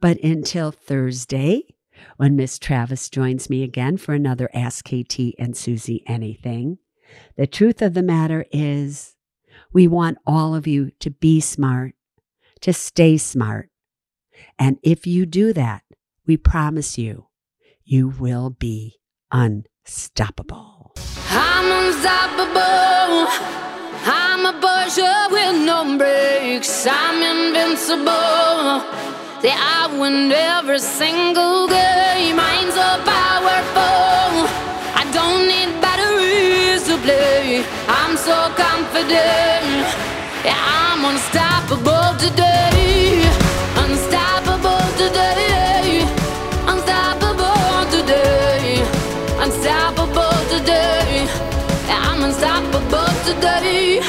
But 0.00 0.22
until 0.22 0.72
Thursday, 0.72 1.62
when 2.16 2.36
Miss 2.36 2.58
Travis 2.58 3.08
joins 3.08 3.48
me 3.48 3.62
again 3.62 3.96
for 3.96 4.14
another 4.14 4.50
Ask 4.52 4.86
KT 4.86 5.34
and 5.38 5.56
Suze 5.56 6.00
Anything, 6.06 6.78
the 7.36 7.46
truth 7.46 7.82
of 7.82 7.94
the 7.94 8.02
matter 8.02 8.44
is 8.50 9.14
we 9.72 9.88
want 9.88 10.18
all 10.26 10.54
of 10.54 10.66
you 10.66 10.90
to 11.00 11.10
be 11.10 11.40
smart, 11.40 11.94
to 12.60 12.72
stay 12.72 13.16
smart. 13.16 13.70
And 14.58 14.78
if 14.82 15.06
you 15.06 15.26
do 15.26 15.52
that, 15.52 15.82
we 16.26 16.36
promise 16.36 16.98
you, 16.98 17.26
you 17.84 18.08
will 18.08 18.50
be 18.50 18.96
unstoppable. 19.30 20.94
I'm 21.30 21.86
unstoppable. 21.86 23.26
I'm 24.04 24.46
a 24.46 24.52
with 25.30 25.66
no. 25.66 25.82
I'm 25.82 27.22
invincible. 27.22 28.12
I 29.44 29.96
win 29.98 30.30
every 30.30 30.78
single 30.78 31.66
game. 31.68 32.38
So 32.70 32.88
powerful. 33.04 34.46
I 34.94 35.04
don't 35.12 35.46
need 35.46 35.80
batteries 35.80 36.84
to 36.86 36.96
play. 37.04 37.81
So 38.22 38.54
confident. 38.54 39.66
Yeah, 40.44 40.54
I'm 40.54 41.04
unstoppable 41.04 42.16
today. 42.20 43.26
Unstoppable 43.74 44.86
today. 44.96 46.06
Unstoppable 46.68 47.90
today. 47.90 48.78
Unstoppable 49.42 50.38
today. 50.56 51.26
Yeah, 51.88 52.10
I'm 52.10 52.22
unstoppable 52.22 53.12
today. 53.24 54.00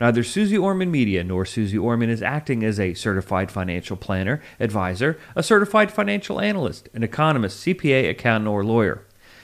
Neither 0.00 0.24
Suze 0.24 0.58
Orman 0.58 0.90
Media 0.90 1.22
nor 1.22 1.44
Suze 1.44 1.76
Orman 1.76 2.10
is 2.10 2.20
acting 2.20 2.64
as 2.64 2.80
a 2.80 2.94
certified 2.94 3.52
financial 3.52 3.96
planner, 3.96 4.42
advisor, 4.58 5.20
a 5.36 5.44
certified 5.44 5.92
financial 5.92 6.40
analyst, 6.40 6.88
an 6.94 7.04
economist, 7.04 7.64
CPA, 7.64 8.10
accountant, 8.10 8.48
or 8.48 8.64
lawyer. 8.64 9.06